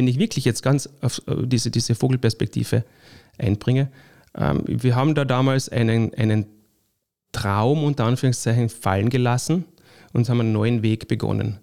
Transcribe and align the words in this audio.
wenn 0.00 0.08
ich 0.08 0.18
wirklich 0.18 0.46
jetzt 0.46 0.62
ganz 0.62 0.88
auf 1.02 1.20
äh, 1.26 1.46
diese, 1.46 1.70
diese 1.70 1.94
Vogelperspektive 1.94 2.84
einbringe, 3.36 3.90
ähm, 4.34 4.62
wir 4.66 4.96
haben 4.96 5.14
da 5.14 5.26
damals 5.26 5.68
einen, 5.68 6.14
einen 6.14 6.46
Traum 7.32 7.84
unter 7.84 8.06
Anführungszeichen 8.06 8.70
fallen 8.70 9.10
gelassen 9.10 9.66
und 10.14 10.26
haben 10.30 10.40
einen 10.40 10.52
neuen 10.52 10.82
Weg 10.82 11.06
begonnen. 11.06 11.58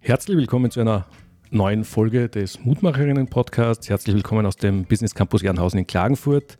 Herzlich 0.00 0.36
willkommen 0.36 0.72
zu 0.72 0.80
einer 0.80 1.06
neuen 1.50 1.84
Folge 1.84 2.28
des 2.28 2.64
Mutmacherinnen-Podcasts. 2.64 3.88
Herzlich 3.88 4.16
willkommen 4.16 4.46
aus 4.46 4.56
dem 4.56 4.84
Business 4.84 5.14
Campus 5.14 5.42
Jernhausen 5.42 5.78
in 5.78 5.86
Klagenfurt. 5.86 6.56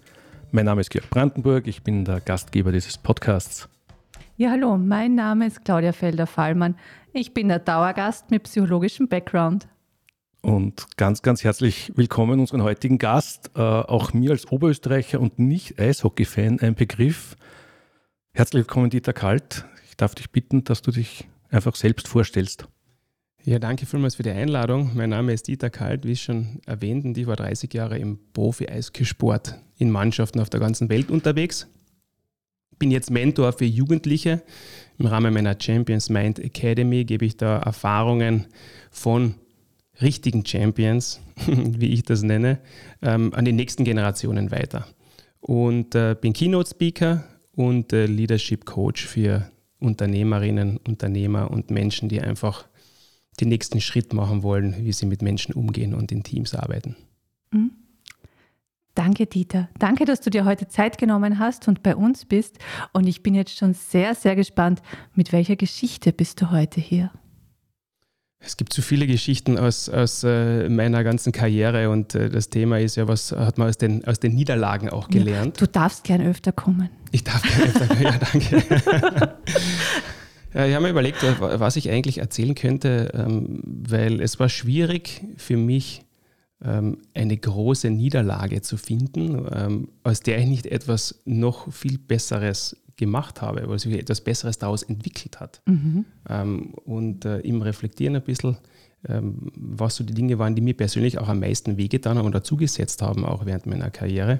Mein 0.52 0.66
Name 0.66 0.80
ist 0.80 0.90
Georg 0.90 1.10
Brandenburg, 1.10 1.66
ich 1.66 1.82
bin 1.82 2.04
der 2.04 2.20
Gastgeber 2.20 2.72
dieses 2.72 2.96
Podcasts. 2.96 3.68
Ja, 4.36 4.50
hallo, 4.50 4.76
mein 4.76 5.14
Name 5.14 5.46
ist 5.46 5.64
Claudia 5.64 5.92
Felder-Fallmann. 5.92 6.76
Ich 7.12 7.34
bin 7.34 7.48
der 7.48 7.58
Dauergast 7.58 8.30
mit 8.30 8.44
psychologischem 8.44 9.08
Background. 9.08 9.66
Und 10.42 10.96
ganz, 10.96 11.22
ganz 11.22 11.42
herzlich 11.42 11.92
willkommen 11.96 12.38
unseren 12.38 12.62
heutigen 12.62 12.98
Gast, 12.98 13.50
äh, 13.56 13.60
auch 13.60 14.12
mir 14.12 14.30
als 14.30 14.50
Oberösterreicher 14.52 15.20
und 15.20 15.38
nicht 15.38 15.80
Eishockey-Fan 15.80 16.60
ein 16.60 16.74
Begriff. 16.74 17.36
Herzlich 18.32 18.60
willkommen, 18.60 18.90
Dieter 18.90 19.12
Kalt. 19.12 19.64
Ich 19.88 19.96
darf 19.96 20.14
dich 20.14 20.30
bitten, 20.30 20.62
dass 20.62 20.82
du 20.82 20.92
dich 20.92 21.26
einfach 21.50 21.74
selbst 21.74 22.06
vorstellst. 22.06 22.68
Ja, 23.48 23.60
danke 23.60 23.86
vielmals 23.86 24.16
für 24.16 24.24
die 24.24 24.30
Einladung. 24.30 24.90
Mein 24.94 25.10
Name 25.10 25.32
ist 25.32 25.46
Dieter 25.46 25.70
Kalt, 25.70 26.04
wie 26.04 26.16
schon 26.16 26.58
erwähnt, 26.66 27.04
und 27.04 27.16
ich 27.16 27.28
war 27.28 27.36
30 27.36 27.72
Jahre 27.72 27.96
im 27.96 28.18
Profi-Eishockeysport 28.32 29.54
in 29.78 29.92
Mannschaften 29.92 30.40
auf 30.40 30.50
der 30.50 30.58
ganzen 30.58 30.88
Welt 30.88 31.12
unterwegs. 31.12 31.68
Bin 32.80 32.90
jetzt 32.90 33.08
Mentor 33.08 33.52
für 33.52 33.64
Jugendliche. 33.64 34.42
Im 34.98 35.06
Rahmen 35.06 35.32
meiner 35.32 35.56
Champions 35.56 36.10
Mind 36.10 36.40
Academy 36.40 37.04
gebe 37.04 37.24
ich 37.24 37.36
da 37.36 37.58
Erfahrungen 37.58 38.48
von 38.90 39.36
richtigen 40.02 40.44
Champions, 40.44 41.20
wie 41.46 41.92
ich 41.92 42.02
das 42.02 42.22
nenne, 42.22 42.58
ähm, 43.00 43.32
an 43.32 43.44
die 43.44 43.52
nächsten 43.52 43.84
Generationen 43.84 44.50
weiter. 44.50 44.88
Und 45.38 45.94
äh, 45.94 46.16
bin 46.20 46.32
Keynote-Speaker 46.32 47.22
und 47.54 47.92
äh, 47.92 48.06
Leadership 48.06 48.64
Coach 48.64 49.06
für 49.06 49.48
Unternehmerinnen, 49.78 50.78
Unternehmer 50.78 51.48
und 51.52 51.70
Menschen, 51.70 52.08
die 52.08 52.20
einfach 52.20 52.66
den 53.36 53.48
nächsten 53.48 53.80
Schritt 53.80 54.12
machen 54.12 54.42
wollen, 54.42 54.84
wie 54.84 54.92
sie 54.92 55.06
mit 55.06 55.22
Menschen 55.22 55.54
umgehen 55.54 55.94
und 55.94 56.12
in 56.12 56.22
Teams 56.22 56.54
arbeiten. 56.54 56.96
Mhm. 57.50 57.72
Danke, 58.96 59.26
Dieter. 59.26 59.68
Danke, 59.78 60.06
dass 60.06 60.22
du 60.22 60.30
dir 60.30 60.46
heute 60.46 60.68
Zeit 60.68 60.96
genommen 60.96 61.38
hast 61.38 61.68
und 61.68 61.82
bei 61.82 61.94
uns 61.94 62.24
bist. 62.24 62.58
Und 62.94 63.06
ich 63.06 63.22
bin 63.22 63.34
jetzt 63.34 63.58
schon 63.58 63.74
sehr, 63.74 64.14
sehr 64.14 64.34
gespannt, 64.36 64.80
mit 65.14 65.32
welcher 65.32 65.54
Geschichte 65.54 66.14
bist 66.14 66.40
du 66.40 66.50
heute 66.50 66.80
hier? 66.80 67.10
Es 68.38 68.56
gibt 68.56 68.72
so 68.72 68.80
viele 68.80 69.06
Geschichten 69.06 69.58
aus, 69.58 69.88
aus 69.88 70.22
äh, 70.22 70.68
meiner 70.68 71.02
ganzen 71.04 71.32
Karriere 71.32 71.90
und 71.90 72.14
äh, 72.14 72.30
das 72.30 72.48
Thema 72.48 72.78
ist 72.78 72.96
ja, 72.96 73.08
was 73.08 73.32
hat 73.32 73.58
man 73.58 73.68
aus 73.68 73.76
den, 73.76 74.04
aus 74.06 74.20
den 74.20 74.34
Niederlagen 74.34 74.88
auch 74.88 75.08
gelernt. 75.08 75.60
Ja, 75.60 75.66
du 75.66 75.72
darfst 75.72 76.04
gern 76.04 76.22
öfter 76.22 76.52
kommen. 76.52 76.88
Ich 77.10 77.24
darf 77.24 77.42
gern 77.42 77.68
öfter 77.68 77.86
kommen, 77.86 78.02
ja, 78.02 78.18
danke. 78.18 78.62
Ich 80.64 80.74
habe 80.74 80.84
mir 80.84 80.90
überlegt, 80.90 81.22
was 81.22 81.76
ich 81.76 81.90
eigentlich 81.90 82.18
erzählen 82.18 82.54
könnte, 82.54 83.10
ähm, 83.12 83.60
weil 83.62 84.22
es 84.22 84.40
war 84.40 84.48
schwierig 84.48 85.22
für 85.36 85.58
mich, 85.58 86.02
ähm, 86.64 87.02
eine 87.12 87.36
große 87.36 87.90
Niederlage 87.90 88.62
zu 88.62 88.78
finden, 88.78 89.46
ähm, 89.52 89.88
aus 90.02 90.20
der 90.20 90.38
ich 90.38 90.46
nicht 90.46 90.64
etwas 90.64 91.20
noch 91.26 91.70
viel 91.70 91.98
Besseres 91.98 92.74
gemacht 92.96 93.42
habe, 93.42 93.68
weil 93.68 93.78
sich 93.78 93.92
etwas 93.92 94.22
Besseres 94.22 94.56
daraus 94.56 94.82
entwickelt 94.82 95.38
hat. 95.38 95.60
Mhm. 95.66 96.06
Und 96.86 97.26
äh, 97.26 97.40
im 97.40 97.60
Reflektieren 97.60 98.16
ein 98.16 98.22
bisschen, 98.22 98.56
was 99.02 99.96
so 99.96 100.04
die 100.04 100.14
Dinge 100.14 100.38
waren, 100.38 100.54
die 100.54 100.62
mir 100.62 100.74
persönlich 100.74 101.18
auch 101.18 101.28
am 101.28 101.40
meisten 101.40 101.76
wehgetan 101.76 102.16
haben 102.16 102.24
und 102.24 102.34
dazugesetzt 102.34 103.02
haben, 103.02 103.26
auch 103.26 103.44
während 103.44 103.66
meiner 103.66 103.90
Karriere 103.90 104.38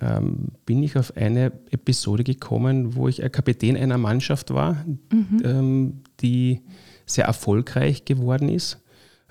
ähm, 0.00 0.48
bin 0.64 0.82
ich 0.82 0.96
auf 0.96 1.16
eine 1.16 1.52
Episode 1.70 2.24
gekommen, 2.24 2.94
wo 2.94 3.08
ich 3.08 3.20
Kapitän 3.32 3.76
einer 3.76 3.98
Mannschaft 3.98 4.52
war, 4.52 4.84
mhm. 5.10 5.42
ähm, 5.44 5.92
die 6.20 6.60
sehr 7.06 7.24
erfolgreich 7.26 8.04
geworden 8.04 8.48
ist. 8.48 8.82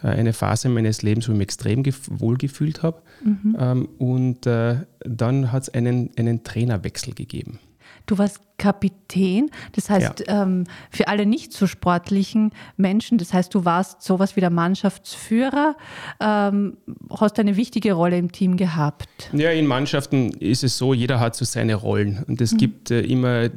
Äh, 0.02 0.08
eine 0.08 0.34
Phase 0.34 0.70
meines 0.70 1.02
Lebens, 1.02 1.28
wo 1.28 1.34
ich 1.34 1.38
mich 1.38 1.46
extrem 1.46 1.84
wohl 2.10 2.38
gefühlt 2.38 2.84
habe. 2.84 3.02
Mhm. 3.24 3.58
Ähm, 3.60 3.90
und 3.98 4.46
äh, 4.46 4.78
dann 5.00 5.52
hat 5.52 5.64
es 5.64 5.70
einen, 5.70 6.12
einen 6.18 6.44
Trainerwechsel 6.44 7.14
gegeben. 7.14 7.60
Du 8.06 8.18
warst 8.18 8.40
Kapitän, 8.58 9.50
das 9.74 9.90
heißt 9.90 10.24
ja. 10.28 10.44
ähm, 10.44 10.64
für 10.90 11.08
alle 11.08 11.26
nicht 11.26 11.52
so 11.52 11.68
sportlichen 11.68 12.52
Menschen, 12.78 13.18
das 13.18 13.34
heißt, 13.34 13.54
du 13.54 13.66
warst 13.66 14.02
sowas 14.02 14.36
wie 14.36 14.40
der 14.40 14.50
Mannschaftsführer, 14.50 15.76
ähm, 16.22 16.78
hast 17.20 17.38
eine 17.38 17.58
wichtige 17.58 17.94
Rolle 17.94 18.18
im 18.18 18.32
Team 18.32 18.56
gehabt. 18.56 19.30
Ja, 19.34 19.52
in 19.52 19.68
Mannschaften 19.68 20.30
ist 20.32 20.64
es 20.64 20.78
so, 20.78 20.94
jeder 20.94 21.20
hat 21.20 21.36
so 21.36 21.44
seine 21.44 21.76
Rollen 21.76 22.24
und 22.28 22.40
es 22.40 22.54
mhm. 22.54 22.58
gibt 22.58 22.92
äh, 22.92 23.02
immer 23.02 23.50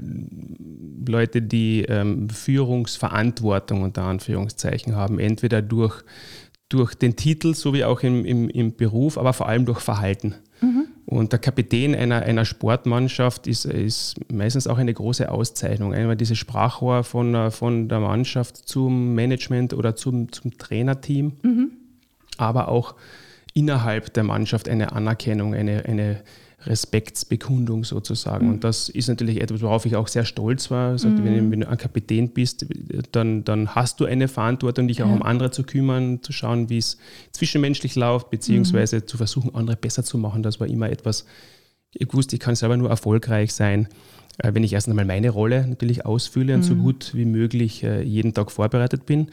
Leute, 1.07 1.43
die 1.43 1.85
ähm, 1.89 2.29
Führungsverantwortung 2.29 3.83
unter 3.83 4.03
Anführungszeichen 4.03 4.97
haben, 4.97 5.19
entweder 5.19 5.63
durch, 5.63 6.03
durch 6.69 6.95
den 6.95 7.17
Titel, 7.17 7.55
so 7.55 7.73
wie 7.73 7.85
auch 7.85 8.03
im, 8.03 8.25
im, 8.25 8.49
im 8.49 8.77
Beruf, 8.77 9.17
aber 9.17 9.33
vor 9.33 9.49
allem 9.49 9.65
durch 9.65 9.81
Verhalten. 9.81 10.35
Und 11.11 11.33
der 11.33 11.39
Kapitän 11.39 11.95
einer, 11.95 12.21
einer 12.21 12.45
Sportmannschaft 12.45 13.47
ist, 13.47 13.65
ist 13.65 14.17
meistens 14.31 14.67
auch 14.67 14.77
eine 14.77 14.93
große 14.93 15.33
Auszeichnung. 15.33 15.95
Einmal 15.95 16.17
dieses 16.17 16.37
Sprachrohr 16.37 17.03
von, 17.03 17.51
von 17.51 17.89
der 17.89 18.01
Mannschaft 18.01 18.57
zum 18.69 19.15
Management 19.15 19.73
oder 19.73 19.97
zum, 19.97 20.31
zum 20.31 20.59
Trainerteam, 20.59 21.33
mhm. 21.41 21.71
aber 22.37 22.69
auch 22.69 22.95
innerhalb 23.55 24.13
der 24.13 24.25
Mannschaft 24.25 24.69
eine 24.69 24.93
Anerkennung, 24.93 25.55
eine, 25.55 25.87
eine 25.87 26.21
Respektsbekundung 26.69 27.85
sozusagen. 27.85 28.47
Mhm. 28.47 28.53
Und 28.55 28.65
das 28.65 28.89
ist 28.89 29.09
natürlich 29.09 29.41
etwas, 29.41 29.63
worauf 29.63 29.87
ich 29.87 29.97
auch 29.97 30.07
sehr 30.07 30.25
stolz 30.25 30.71
war. 30.71 30.91
Also, 30.91 31.09
mhm. 31.09 31.25
wenn, 31.25 31.51
wenn, 31.51 31.61
du 31.61 31.69
ein 31.69 31.79
Kapitän 31.79 32.31
bist, 32.31 32.67
dann, 33.13 33.45
dann 33.45 33.75
hast 33.75 34.01
du 34.01 34.05
eine 34.05 34.29
Verantwortung, 34.29 34.87
dich 34.87 35.03
auch 35.03 35.09
ja. 35.09 35.15
um 35.15 35.23
andere 35.23 35.51
zu 35.51 35.65
kümmern, 35.65 36.23
zu 36.23 36.33
schauen, 36.33 36.69
wie 36.69 36.79
es 36.79 36.99
zwischenmenschlich 37.33 37.97
läuft, 37.97 38.31
beziehungsweise 38.31 38.97
mhm. 38.97 39.07
zu 39.07 39.17
versuchen, 39.17 39.55
andere 39.55 39.77
besser 39.77 40.05
zu 40.05 40.19
machen. 40.19 40.43
Das 40.43 40.61
war 40.61 40.67
immer 40.67 40.91
etwas, 40.91 41.25
ich 41.95 42.13
wusste, 42.13 42.37
ich 42.37 42.41
kann 42.41 42.55
selber 42.55 42.77
nur 42.77 42.91
erfolgreich 42.91 43.55
sein, 43.55 43.89
äh, 44.39 44.53
wenn 44.53 44.63
ich 44.63 44.75
erst 44.75 44.89
einmal 44.89 45.07
meine 45.07 45.31
Rolle 45.31 45.67
natürlich 45.67 46.05
ausfülle 46.05 46.55
und 46.55 46.63
so 46.63 46.75
mhm. 46.75 46.83
gut 46.83 47.15
wie 47.15 47.25
möglich 47.25 47.83
äh, 47.83 48.03
jeden 48.03 48.35
Tag 48.35 48.53
vorbereitet 48.53 49.07
bin 49.07 49.29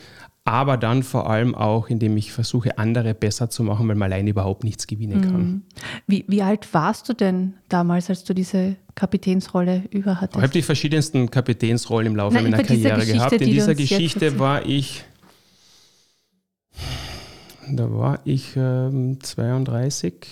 aber 0.48 0.78
dann 0.78 1.02
vor 1.02 1.28
allem 1.28 1.56
auch, 1.56 1.90
indem 1.90 2.16
ich 2.18 2.32
versuche, 2.32 2.78
andere 2.78 3.16
besser 3.16 3.50
zu 3.50 3.64
machen, 3.64 3.88
weil 3.88 3.96
man 3.96 4.14
allein 4.14 4.28
überhaupt 4.28 4.64
nichts 4.64 4.86
gewinnen 4.86 5.22
kann. 5.22 5.42
Mhm. 5.42 5.62
Wie, 6.06 6.24
wie 6.28 6.44
alt 6.44 6.72
warst 6.72 7.10
du 7.10 7.14
denn 7.14 7.56
damals, 7.68 8.12
als 8.12 8.24
du 8.24 8.36
diese 8.36 8.76
Kapitänsrolle 8.94 9.86
überhattest? 9.90 10.38
Ich 10.38 10.44
habe 10.44 10.54
die 10.54 10.62
verschiedensten 10.62 11.32
Kapitänsrollen 11.32 12.12
im 12.12 12.16
Laufe 12.16 12.36
Nein, 12.36 12.52
meiner 12.52 12.64
Karriere 12.64 13.04
gehabt. 13.08 13.34
In 13.34 13.50
dieser 13.50 13.74
Geschichte 13.74 14.38
war 14.38 14.64
ich, 14.68 15.04
da 17.68 17.92
war 17.92 18.20
ich 18.24 18.54
ähm, 18.56 19.18
32, 19.20 20.28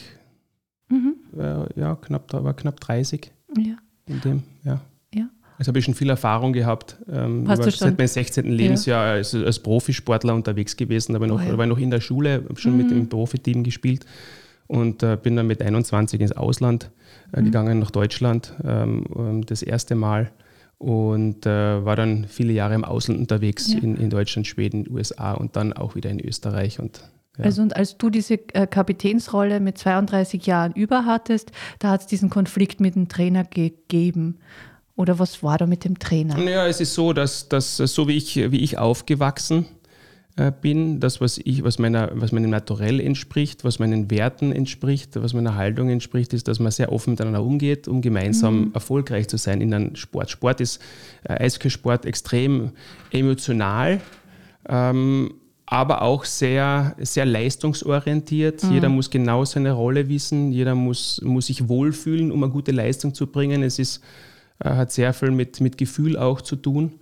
mhm. 0.90 1.16
äh, 1.40 1.80
ja, 1.80 1.96
knapp, 1.96 2.32
war 2.32 2.54
knapp 2.54 2.80
30. 2.80 3.32
Ja. 3.58 3.78
In 4.06 4.22
dem, 4.22 4.44
ja. 4.64 4.80
Also 5.64 5.70
habe 5.70 5.80
ich 5.80 5.86
schon 5.86 5.94
viel 5.94 6.10
Erfahrung 6.10 6.52
gehabt. 6.52 6.98
Ähm, 7.10 7.46
Hast 7.48 7.60
du 7.60 7.72
schon? 7.72 7.88
Seit 7.88 7.98
meinem 7.98 8.08
16. 8.08 8.52
Lebensjahr 8.52 9.06
ja. 9.06 9.14
als, 9.14 9.34
als, 9.34 9.60
Profisportler 9.60 10.36
unterwegs 10.36 10.76
gewesen, 10.76 11.16
aber 11.16 11.26
noch, 11.26 11.42
oh 11.42 11.52
ja. 11.52 11.58
war 11.58 11.66
noch 11.66 11.78
in 11.78 11.90
der 11.90 12.02
Schule, 12.02 12.44
schon 12.56 12.74
mhm. 12.74 12.78
mit 12.80 12.92
dem 12.92 13.08
Profiteam 13.08 13.64
gespielt 13.64 14.06
und 14.68 15.04
äh, 15.04 15.18
bin 15.22 15.38
dann 15.38 15.48
mit 15.48 15.62
21 15.62 16.20
ins 16.20 16.34
Ausland 16.34 16.92
äh, 17.32 17.40
mhm. 17.40 17.46
gegangen, 17.46 17.80
nach 17.80 17.92
Deutschland, 17.92 18.54
ähm, 18.66 19.06
ähm, 19.16 19.46
das 19.46 19.64
erste 19.64 19.96
Mal 19.96 20.32
und 20.80 21.46
äh, 21.46 21.86
war 21.86 21.96
dann 21.96 22.26
viele 22.28 22.52
Jahre 22.52 22.76
im 22.76 22.84
Ausland 22.84 23.22
unterwegs, 23.22 23.72
ja. 23.72 23.80
in, 23.80 23.96
in 23.96 24.10
Deutschland, 24.10 24.46
Schweden, 24.46 24.86
USA 24.92 25.32
und 25.32 25.56
dann 25.56 25.72
auch 25.72 25.96
wieder 25.96 26.10
in 26.10 26.20
Österreich 26.20 26.78
und 26.82 27.10
ja. 27.38 27.46
Also 27.46 27.62
und 27.64 27.76
als 27.76 27.98
du 27.98 28.12
diese 28.12 28.36
äh, 28.54 28.68
Kapitänsrolle 28.68 29.60
mit 29.60 29.78
32 29.78 30.46
Jahren 30.46 30.74
über 30.74 31.06
hattest, 31.06 31.52
da 31.80 31.90
hat 31.90 32.02
es 32.02 32.08
diesen 32.08 32.30
Konflikt 32.30 32.80
mit 32.80 32.94
dem 32.94 33.08
Trainer 33.08 33.44
gegeben. 33.44 34.38
Oder 34.96 35.18
was 35.18 35.42
war 35.42 35.58
da 35.58 35.66
mit 35.66 35.86
dem 35.86 35.98
Trainer? 35.98 36.38
Naja, 36.38 36.68
es 36.68 36.80
ist 36.80 36.94
so, 36.94 37.14
dass, 37.14 37.50
dass 37.50 37.78
so 37.78 38.08
wie 38.08 38.16
ich, 38.16 38.36
wie 38.36 38.60
ich 38.60 38.78
aufgewachsen 38.78 39.66
äh, 40.36 40.52
bin, 40.52 41.00
das, 41.00 41.20
was, 41.20 41.40
ich, 41.44 41.64
was, 41.64 41.80
meiner, 41.80 42.12
was 42.14 42.32
meinem 42.32 42.52
Naturell 42.52 43.00
entspricht, 43.00 43.64
was 43.64 43.80
meinen 43.80 44.12
Werten 44.12 44.52
entspricht, 44.52 45.22
was 45.22 45.34
meiner 45.34 45.56
Haltung 45.56 45.90
entspricht, 45.90 46.34
ist, 46.34 46.48
dass 46.48 46.60
man 46.60 46.72
sehr 46.72 46.92
offen 46.92 47.12
miteinander 47.12 47.44
umgeht, 47.44 47.88
um 47.88 48.02
gemeinsam 48.02 48.66
mhm. 48.66 48.72
erfolgreich 48.76 49.28
zu 49.28 49.38
sein 49.38 49.62
in 49.62 49.74
einem 49.74 49.96
Sport. 49.96 50.30
Sport 50.30 50.62
ist, 50.62 50.80
äh, 51.24 51.44
Eishockeysport 51.44 52.06
extrem 52.06 52.72
emotional. 53.12 54.00
Ähm, 54.70 55.34
aber 55.66 56.04
auch 56.04 56.24
sehr, 56.26 56.96
sehr 57.00 57.26
leistungsorientiert. 57.26 58.64
Mhm. 58.64 58.72
Jeder 58.74 58.90
muss 58.90 59.10
genau 59.10 59.44
seine 59.44 59.72
Rolle 59.72 60.08
wissen, 60.08 60.52
jeder 60.52 60.76
muss, 60.76 61.20
muss 61.24 61.48
sich 61.48 61.68
wohlfühlen, 61.68 62.32
um 62.32 62.44
eine 62.44 62.52
gute 62.52 62.72
Leistung 62.72 63.16
zu 63.16 63.26
bringen. 63.26 63.64
Es 63.64 63.80
ist, 63.80 63.98
äh, 63.98 64.02
hat 64.64 64.92
sehr 64.92 65.14
viel 65.14 65.32
mit, 65.32 65.62
mit 65.62 65.78
Gefühl 65.78 66.18
auch 66.18 66.42
zu 66.42 66.56
tun 66.56 66.94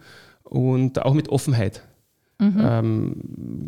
und 0.43 1.01
auch 1.03 1.13
mit 1.13 1.29
Offenheit 1.29 1.83
mhm. 2.39 2.57
ähm, 2.59 3.15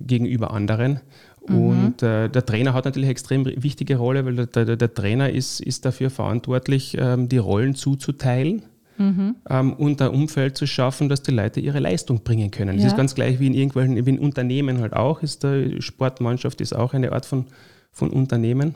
gegenüber 0.06 0.52
anderen. 0.52 1.00
Mhm. 1.48 1.56
Und 1.56 2.04
äh, 2.04 2.30
der 2.30 2.46
Trainer 2.46 2.74
hat 2.74 2.86
natürlich 2.86 3.08
eine 3.08 3.12
extrem 3.12 3.46
wichtige 3.46 3.98
Rolle, 3.98 4.26
weil 4.26 4.36
der, 4.48 4.66
der, 4.66 4.76
der 4.78 4.94
Trainer 4.94 5.30
ist, 5.30 5.60
ist 5.60 5.86
dafür 5.86 6.10
verantwortlich, 6.10 6.98
ähm, 7.00 7.30
die 7.30 7.38
Rollen 7.38 7.76
zuzuteilen. 7.76 8.64
Mhm. 8.98 9.36
Ähm, 9.50 9.74
und 9.74 10.02
ein 10.02 10.10
Umfeld 10.10 10.56
zu 10.56 10.68
schaffen, 10.68 11.10
dass 11.10 11.24
die 11.24 11.32
Leute 11.32 11.60
ihre 11.60 11.80
Leistung 11.80 12.24
bringen 12.24 12.52
können. 12.52 12.78
Das 12.78 12.86
ist 12.86 12.98
ganz 12.98 13.16
gleich 13.16 13.40
wie 13.40 13.48
in 13.48 13.56
irgendwelchen 13.56 14.06
wie 14.06 14.10
in 14.10 14.20
Unternehmen 14.20 14.82
halt 14.82 14.94
auch. 14.94 15.24
Ist 15.24 15.44
der 15.44 15.82
Sportmannschaft 15.82 16.62
ist 16.62 16.74
auch 16.74 16.94
eine 16.94 17.12
Art 17.12 17.26
von, 17.26 17.46
von 17.92 18.12
Unternehmen. 18.12 18.76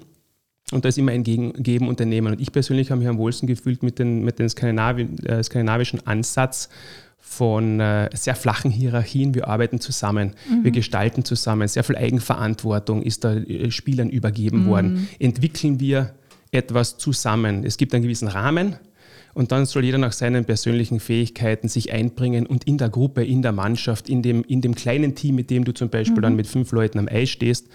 Und 0.71 0.83
da 0.83 0.89
ist 0.89 0.97
immer 0.97 1.11
ein 1.11 1.23
Geben 1.23 1.87
und 1.87 2.01
ein 2.01 2.09
Nehmen. 2.09 2.33
Und 2.33 2.41
ich 2.41 2.51
persönlich 2.51 2.91
habe 2.91 2.99
mich 2.99 3.07
am 3.07 3.17
wohlsten 3.17 3.47
gefühlt 3.47 3.83
mit, 3.83 3.99
den, 3.99 4.23
mit 4.23 4.39
dem 4.39 4.49
Skandinavi 4.49 5.07
äh, 5.25 5.41
skandinavischen 5.41 6.05
Ansatz 6.05 6.69
von 7.19 7.79
äh, 7.79 8.09
sehr 8.13 8.35
flachen 8.35 8.69
Hierarchien. 8.69 9.33
Wir 9.33 9.47
arbeiten 9.47 9.79
zusammen, 9.79 10.33
mhm. 10.49 10.63
wir 10.63 10.71
gestalten 10.71 11.23
zusammen. 11.23 11.67
Sehr 11.67 11.83
viel 11.83 11.95
Eigenverantwortung 11.95 13.01
ist 13.01 13.23
da 13.23 13.35
äh, 13.35 13.71
Spielern 13.71 14.09
übergeben 14.09 14.63
mhm. 14.63 14.67
worden. 14.67 15.07
Entwickeln 15.19 15.79
wir 15.79 16.13
etwas 16.51 16.97
zusammen. 16.97 17.63
Es 17.63 17.77
gibt 17.77 17.93
einen 17.93 18.03
gewissen 18.03 18.27
Rahmen, 18.27 18.75
und 19.37 19.51
dann 19.51 19.67
soll 19.67 19.85
jeder 19.85 19.99
nach 19.99 20.13
seinen 20.13 20.45
persönlichen 20.45 20.99
Fähigkeiten 20.99 21.67
sich 21.67 21.93
einbringen 21.93 22.47
und 22.47 22.63
in 22.63 22.79
der 22.79 22.89
Gruppe, 22.89 23.23
in 23.23 23.43
der 23.43 23.51
Mannschaft, 23.51 24.09
in 24.09 24.23
dem, 24.23 24.43
in 24.43 24.61
dem 24.61 24.73
kleinen 24.73 25.13
Team, 25.13 25.35
mit 25.35 25.51
dem 25.51 25.63
du 25.63 25.73
zum 25.75 25.89
Beispiel 25.89 26.17
mhm. 26.17 26.21
dann 26.23 26.35
mit 26.35 26.47
fünf 26.47 26.71
Leuten 26.71 26.97
am 26.97 27.07
Eis 27.07 27.29
stehst, 27.29 27.67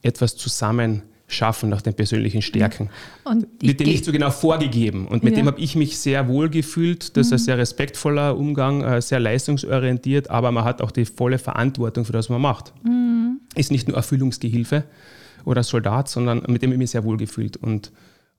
etwas 0.00 0.36
zusammen 0.36 1.02
schaffen 1.30 1.70
nach 1.70 1.82
den 1.82 1.94
persönlichen 1.94 2.42
Stärken. 2.42 2.90
Und 3.24 3.46
wird 3.60 3.80
dir 3.80 3.86
nicht 3.86 4.04
so 4.04 4.12
genau 4.12 4.30
vorgegeben. 4.30 5.06
Und 5.06 5.22
mit 5.22 5.34
ja. 5.34 5.40
dem 5.40 5.46
habe 5.46 5.60
ich 5.60 5.76
mich 5.76 5.98
sehr 5.98 6.28
wohl 6.28 6.50
gefühlt. 6.50 7.16
Das 7.16 7.28
ist 7.28 7.32
ein 7.32 7.40
mhm. 7.40 7.44
sehr 7.44 7.58
respektvoller 7.58 8.36
Umgang, 8.36 8.82
äh, 8.82 9.00
sehr 9.00 9.20
leistungsorientiert, 9.20 10.30
aber 10.30 10.52
man 10.52 10.64
hat 10.64 10.82
auch 10.82 10.90
die 10.90 11.04
volle 11.04 11.38
Verantwortung 11.38 12.04
für 12.04 12.12
das, 12.12 12.26
was 12.26 12.30
man 12.30 12.42
macht. 12.42 12.74
Mhm. 12.84 13.40
Ist 13.54 13.70
nicht 13.70 13.88
nur 13.88 13.96
Erfüllungsgehilfe 13.96 14.84
oder 15.44 15.62
Soldat, 15.62 16.08
sondern 16.08 16.42
mit 16.48 16.62
dem 16.62 16.70
habe 16.70 16.74
ich 16.74 16.78
mich 16.78 16.90
sehr 16.90 17.04
wohl 17.04 17.16
gefühlt. 17.16 17.56
Und, 17.56 17.92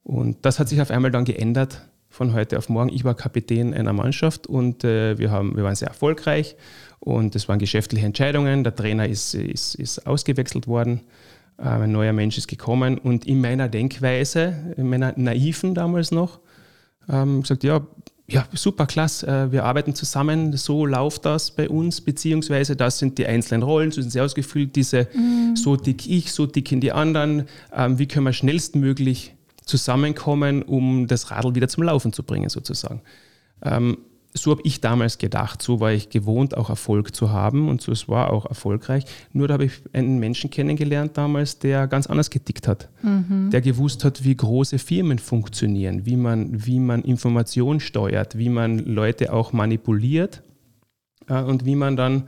und 0.03 0.38
das 0.41 0.59
hat 0.59 0.69
sich 0.69 0.81
auf 0.81 0.91
einmal 0.91 1.11
dann 1.11 1.25
geändert 1.25 1.81
von 2.09 2.33
heute 2.33 2.57
auf 2.57 2.69
morgen. 2.69 2.89
Ich 2.89 3.03
war 3.03 3.15
Kapitän 3.15 3.73
einer 3.73 3.93
Mannschaft 3.93 4.45
und 4.45 4.83
äh, 4.83 5.17
wir, 5.17 5.31
haben, 5.31 5.55
wir 5.55 5.63
waren 5.63 5.75
sehr 5.75 5.88
erfolgreich 5.88 6.55
und 6.99 7.35
es 7.35 7.47
waren 7.47 7.57
geschäftliche 7.57 8.05
Entscheidungen. 8.05 8.63
Der 8.63 8.75
Trainer 8.75 9.07
ist, 9.07 9.33
ist, 9.33 9.75
ist 9.75 10.05
ausgewechselt 10.05 10.67
worden, 10.67 11.01
ein 11.57 11.92
neuer 11.92 12.13
Mensch 12.13 12.38
ist 12.38 12.48
gekommen 12.48 12.98
und 12.98 13.25
in 13.25 13.42
meiner 13.42 13.69
Denkweise, 13.69 14.74
in 14.77 14.89
meiner 14.89 15.13
naiven 15.18 15.75
damals 15.75 16.12
noch, 16.12 16.39
ähm, 17.09 17.42
gesagt, 17.42 17.63
ja, 17.63 17.81
ja, 18.27 18.48
super, 18.53 18.86
klasse, 18.86 19.27
äh, 19.27 19.51
wir 19.51 19.65
arbeiten 19.65 19.94
zusammen, 19.94 20.56
so 20.56 20.86
läuft 20.86 21.25
das 21.25 21.51
bei 21.51 21.68
uns, 21.69 22.00
beziehungsweise 22.01 22.75
das 22.75 22.98
sind 22.98 23.18
die 23.18 23.25
einzelnen 23.27 23.63
Rollen, 23.63 23.92
so 23.92 24.01
sind 24.01 24.12
sie 24.12 24.21
ausgefüllt, 24.21 24.75
diese 24.75 25.07
mhm. 25.13 25.56
so 25.56 25.75
dick 25.75 26.07
ich, 26.07 26.31
so 26.31 26.45
dick 26.45 26.71
in 26.71 26.80
die 26.80 26.94
anderen, 26.94 27.48
ähm, 27.75 28.00
wie 28.00 28.07
können 28.07 28.25
wir 28.25 28.33
schnellstmöglich 28.33 29.36
zusammenkommen, 29.65 30.63
um 30.63 31.07
das 31.07 31.30
Radl 31.30 31.56
wieder 31.56 31.68
zum 31.68 31.83
Laufen 31.83 32.13
zu 32.13 32.24
bringen, 32.24 32.50
sozusagen. 32.50 33.01
So 34.33 34.51
habe 34.51 34.61
ich 34.63 34.79
damals 34.79 35.17
gedacht, 35.17 35.61
so 35.61 35.79
war 35.79 35.91
ich 35.91 36.09
gewohnt, 36.09 36.55
auch 36.55 36.69
Erfolg 36.69 37.13
zu 37.13 37.31
haben 37.31 37.67
und 37.67 37.81
so 37.81 37.91
es 37.91 38.07
war 38.07 38.31
auch 38.31 38.45
erfolgreich. 38.45 39.03
Nur 39.33 39.47
da 39.47 39.55
habe 39.55 39.65
ich 39.65 39.73
einen 39.91 40.19
Menschen 40.19 40.49
kennengelernt 40.49 41.17
damals, 41.17 41.59
der 41.59 41.87
ganz 41.87 42.07
anders 42.07 42.29
getickt 42.29 42.67
hat, 42.67 42.89
mhm. 43.01 43.49
der 43.51 43.61
gewusst 43.61 44.05
hat, 44.05 44.23
wie 44.23 44.35
große 44.35 44.79
Firmen 44.79 45.19
funktionieren, 45.19 46.05
wie 46.05 46.15
man, 46.15 46.65
wie 46.65 46.79
man 46.79 47.01
Information 47.01 47.79
steuert, 47.79 48.37
wie 48.37 48.49
man 48.49 48.79
Leute 48.79 49.33
auch 49.33 49.51
manipuliert 49.51 50.43
äh, 51.27 51.41
und 51.41 51.65
wie 51.65 51.75
man 51.75 51.95
dann 51.95 52.23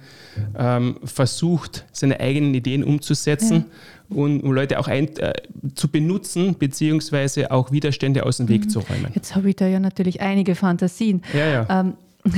ähm, 0.58 0.98
versucht, 1.04 1.86
seine 1.92 2.20
eigenen 2.20 2.54
Ideen 2.54 2.84
umzusetzen 2.84 3.56
ja. 3.56 3.66
Und 4.10 4.42
um 4.42 4.54
Leute 4.54 4.80
auch 4.80 4.88
ein, 4.88 5.16
äh, 5.18 5.34
zu 5.76 5.88
benutzen, 5.88 6.56
beziehungsweise 6.58 7.52
auch 7.52 7.72
Widerstände 7.72 8.26
aus 8.26 8.38
dem 8.38 8.50
Weg 8.50 8.66
mhm. 8.66 8.70
zu 8.70 8.80
räumen. 8.80 9.12
Jetzt 9.16 9.36
habe 9.36 9.50
ich 9.50 9.56
da 9.56 9.68
ja 9.68 9.80
natürlich 9.80 10.22
einige 10.22 10.56
Fantasien. 10.56 11.22
Ja, 11.34 11.48
ja. 11.48 11.82
Ähm, 11.82 11.94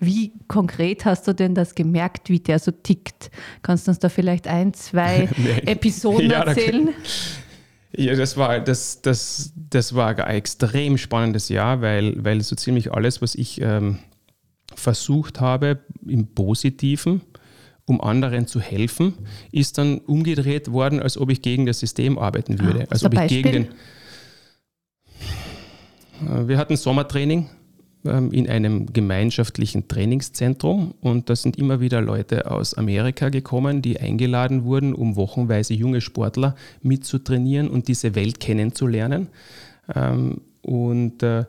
wie 0.00 0.32
konkret 0.46 1.04
hast 1.04 1.26
du 1.26 1.34
denn 1.34 1.54
das 1.54 1.74
gemerkt, 1.74 2.28
wie 2.28 2.40
der 2.40 2.58
so 2.58 2.70
tickt? 2.70 3.30
Kannst 3.62 3.86
du 3.86 3.90
uns 3.90 3.98
da 3.98 4.08
vielleicht 4.08 4.46
ein, 4.46 4.74
zwei 4.74 5.28
Episoden 5.66 6.30
ja, 6.30 6.42
erzählen? 6.42 6.90
Ja, 7.96 8.14
das 8.14 8.36
war, 8.36 8.60
das, 8.60 9.00
das, 9.00 9.52
das 9.70 9.94
war 9.94 10.18
ein 10.18 10.36
extrem 10.36 10.98
spannendes 10.98 11.48
Jahr, 11.48 11.80
weil, 11.80 12.22
weil 12.22 12.42
so 12.42 12.54
ziemlich 12.56 12.92
alles, 12.92 13.22
was 13.22 13.34
ich 13.34 13.60
ähm, 13.62 14.00
versucht 14.74 15.40
habe, 15.40 15.78
im 16.06 16.26
Positiven, 16.26 17.22
um 17.86 18.00
anderen 18.00 18.46
zu 18.46 18.60
helfen, 18.60 19.14
ist 19.52 19.78
dann 19.78 19.98
umgedreht 19.98 20.72
worden, 20.72 21.00
als 21.00 21.16
ob 21.16 21.30
ich 21.30 21.40
gegen 21.40 21.66
das 21.66 21.78
System 21.78 22.18
arbeiten 22.18 22.58
würde. 22.58 22.82
Ah, 22.82 22.90
als 22.90 23.04
ob 23.04 23.14
ich 23.14 23.28
gegen 23.28 23.52
den. 23.52 23.68
Äh, 26.28 26.48
wir 26.48 26.58
hatten 26.58 26.76
Sommertraining 26.76 27.48
ähm, 28.04 28.32
in 28.32 28.48
einem 28.48 28.92
gemeinschaftlichen 28.92 29.86
Trainingszentrum 29.88 30.94
und 31.00 31.30
da 31.30 31.36
sind 31.36 31.56
immer 31.56 31.80
wieder 31.80 32.00
Leute 32.00 32.50
aus 32.50 32.74
Amerika 32.74 33.28
gekommen, 33.28 33.82
die 33.82 34.00
eingeladen 34.00 34.64
wurden, 34.64 34.92
um 34.92 35.16
wochenweise 35.16 35.74
junge 35.74 36.00
Sportler 36.00 36.56
mitzutrainieren 36.82 37.68
und 37.68 37.86
diese 37.86 38.14
Welt 38.16 38.40
kennenzulernen. 38.40 39.28
Ähm, 39.94 40.40
und 40.62 41.22
äh, 41.22 41.44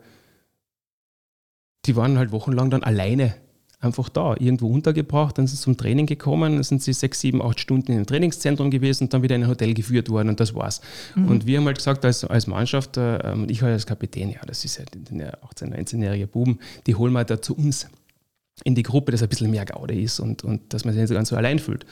die 1.86 1.96
waren 1.96 2.18
halt 2.18 2.30
wochenlang 2.30 2.70
dann 2.70 2.84
alleine 2.84 3.34
einfach 3.80 4.08
da, 4.08 4.34
irgendwo 4.38 4.68
untergebracht, 4.68 5.38
dann 5.38 5.46
sind 5.46 5.56
sie 5.56 5.62
zum 5.62 5.76
Training 5.76 6.06
gekommen, 6.06 6.54
dann 6.54 6.62
sind 6.64 6.82
sie 6.82 6.92
sechs, 6.92 7.20
sieben, 7.20 7.40
acht 7.40 7.60
Stunden 7.60 7.92
im 7.92 8.06
Trainingszentrum 8.06 8.70
gewesen 8.70 9.04
und 9.04 9.14
dann 9.14 9.22
wieder 9.22 9.36
in 9.36 9.44
ein 9.44 9.48
Hotel 9.48 9.72
geführt 9.72 10.08
worden 10.08 10.28
und 10.28 10.40
das 10.40 10.54
war's. 10.54 10.80
Mhm. 11.14 11.28
Und 11.28 11.46
wir 11.46 11.58
haben 11.58 11.66
halt 11.66 11.78
gesagt, 11.78 12.04
als, 12.04 12.24
als 12.24 12.46
Mannschaft, 12.48 12.96
äh, 12.96 13.32
und 13.32 13.50
ich 13.50 13.62
als 13.62 13.86
Kapitän, 13.86 14.30
ja, 14.30 14.40
das 14.46 14.64
ist 14.64 14.78
ja 14.78 14.84
der 14.92 15.38
18-, 15.44 15.72
19-jährige 15.72 16.26
Buben, 16.26 16.58
die 16.86 16.96
holen 16.96 17.12
wir 17.12 17.24
da 17.24 17.40
zu 17.40 17.56
uns 17.56 17.86
in 18.64 18.74
die 18.74 18.82
Gruppe, 18.82 19.12
dass 19.12 19.22
ein 19.22 19.28
bisschen 19.28 19.50
mehr 19.50 19.64
Gaude 19.64 19.94
ist 19.94 20.18
und, 20.18 20.42
und 20.42 20.72
dass 20.72 20.84
man 20.84 20.92
sich 20.92 21.00
nicht 21.00 21.08
so 21.08 21.14
ganz 21.14 21.28
so 21.28 21.36
allein 21.36 21.60
fühlt. 21.60 21.86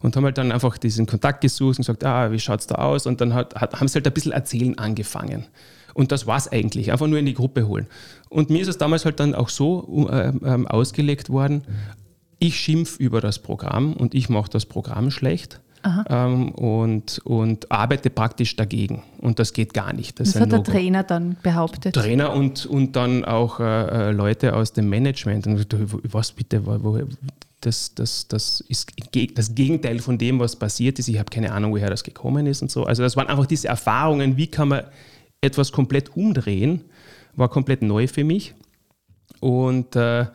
Und 0.00 0.16
haben 0.16 0.24
halt 0.24 0.38
dann 0.38 0.52
einfach 0.52 0.78
diesen 0.78 1.06
Kontakt 1.06 1.40
gesucht 1.40 1.78
und 1.78 1.86
gesagt, 1.86 2.04
ah, 2.04 2.30
wie 2.30 2.38
schaut 2.38 2.60
es 2.60 2.66
da 2.66 2.76
aus? 2.76 3.06
Und 3.06 3.20
dann 3.20 3.34
hat, 3.34 3.54
hat, 3.54 3.80
haben 3.80 3.88
sie 3.88 3.94
halt 3.94 4.06
ein 4.06 4.12
bisschen 4.12 4.32
erzählen 4.32 4.78
angefangen. 4.78 5.46
Und 5.94 6.12
das 6.12 6.26
war 6.26 6.36
es 6.36 6.48
eigentlich, 6.52 6.92
einfach 6.92 7.06
nur 7.06 7.18
in 7.18 7.26
die 7.26 7.34
Gruppe 7.34 7.66
holen. 7.66 7.86
Und 8.28 8.50
mir 8.50 8.60
ist 8.60 8.68
es 8.68 8.76
damals 8.76 9.04
halt 9.06 9.18
dann 9.18 9.34
auch 9.34 9.48
so 9.48 10.08
äh, 10.10 10.28
äh, 10.28 10.66
ausgelegt 10.66 11.30
worden, 11.30 11.62
ich 12.38 12.60
schimpf 12.60 12.98
über 12.98 13.22
das 13.22 13.38
Programm 13.38 13.94
und 13.94 14.14
ich 14.14 14.28
mache 14.28 14.50
das 14.50 14.66
Programm 14.66 15.10
schlecht. 15.10 15.60
Ähm, 16.08 16.50
und, 16.50 17.20
und 17.24 17.70
arbeite 17.70 18.10
praktisch 18.10 18.56
dagegen. 18.56 19.04
Und 19.18 19.38
das 19.38 19.52
geht 19.52 19.72
gar 19.72 19.92
nicht. 19.92 20.18
Das, 20.18 20.32
das 20.32 20.42
hat 20.42 20.50
der 20.50 20.64
Trainer 20.64 21.04
dann 21.04 21.36
behauptet. 21.44 21.94
Trainer 21.94 22.32
und, 22.32 22.66
und 22.66 22.96
dann 22.96 23.24
auch 23.24 23.60
äh, 23.60 24.08
äh 24.08 24.10
Leute 24.10 24.56
aus 24.56 24.72
dem 24.72 24.88
Management. 24.88 25.46
Und 25.46 25.64
was 26.12 26.32
bitte, 26.32 26.66
wo, 26.66 26.98
das, 27.66 27.94
das, 27.94 28.28
das 28.28 28.60
ist 28.68 28.92
das 29.34 29.54
Gegenteil 29.54 29.98
von 29.98 30.18
dem, 30.18 30.38
was 30.38 30.54
passiert 30.56 31.00
ist. 31.00 31.08
Ich 31.08 31.18
habe 31.18 31.30
keine 31.30 31.52
Ahnung, 31.52 31.72
woher 31.72 31.90
das 31.90 32.04
gekommen 32.04 32.46
ist 32.46 32.62
und 32.62 32.70
so. 32.70 32.84
Also 32.84 33.02
das 33.02 33.16
waren 33.16 33.26
einfach 33.26 33.46
diese 33.46 33.66
Erfahrungen, 33.66 34.36
wie 34.36 34.46
kann 34.46 34.68
man 34.68 34.84
etwas 35.40 35.72
komplett 35.72 36.16
umdrehen, 36.16 36.84
war 37.34 37.48
komplett 37.48 37.82
neu 37.82 38.06
für 38.06 38.22
mich. 38.22 38.54
Und 39.40 39.96
äh, 39.96 40.26